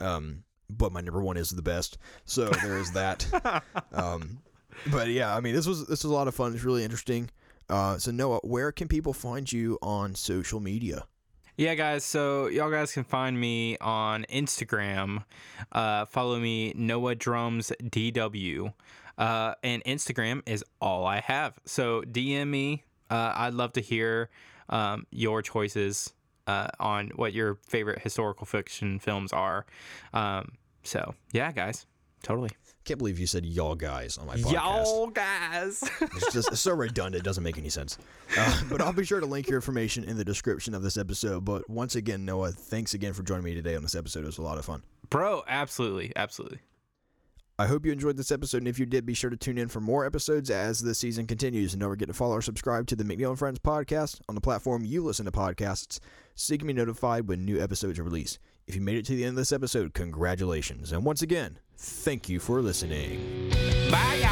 [0.00, 3.62] Um, but my number one is the best, so there is that.
[3.92, 4.40] um,
[4.90, 6.54] but yeah, I mean this was this was a lot of fun.
[6.54, 7.30] It's really interesting.
[7.68, 11.04] Uh, so Noah, where can people find you on social media?
[11.56, 12.04] Yeah, guys.
[12.04, 15.24] So y'all guys can find me on Instagram.
[15.70, 18.72] Uh, follow me Noah Drums DW,
[19.18, 21.54] uh, and Instagram is all I have.
[21.64, 22.84] So DM me.
[23.08, 24.30] Uh, I'd love to hear
[24.68, 26.12] um, your choices
[26.46, 29.64] uh, on what your favorite historical fiction films are.
[30.12, 30.52] Um,
[30.82, 31.86] so yeah, guys,
[32.22, 32.50] totally.
[32.84, 34.52] Can't believe you said y'all guys on my podcast.
[34.52, 35.82] Y'all guys.
[36.02, 37.22] It's just it's so redundant.
[37.22, 37.96] It doesn't make any sense.
[38.36, 41.44] Uh, but I'll be sure to link your information in the description of this episode.
[41.44, 44.24] But once again, Noah, thanks again for joining me today on this episode.
[44.24, 44.82] It was a lot of fun.
[45.08, 46.58] Bro, absolutely, absolutely.
[47.58, 49.68] I hope you enjoyed this episode, and if you did, be sure to tune in
[49.68, 51.72] for more episodes as the season continues.
[51.72, 54.40] And don't forget to follow or subscribe to the McNeill and Friends podcast on the
[54.40, 56.00] platform you listen to podcasts,
[56.34, 58.40] so you can be notified when new episodes are released.
[58.66, 60.90] If you made it to the end of this episode, congratulations.
[60.92, 63.50] And once again, thank you for listening.
[63.90, 64.23] Bye,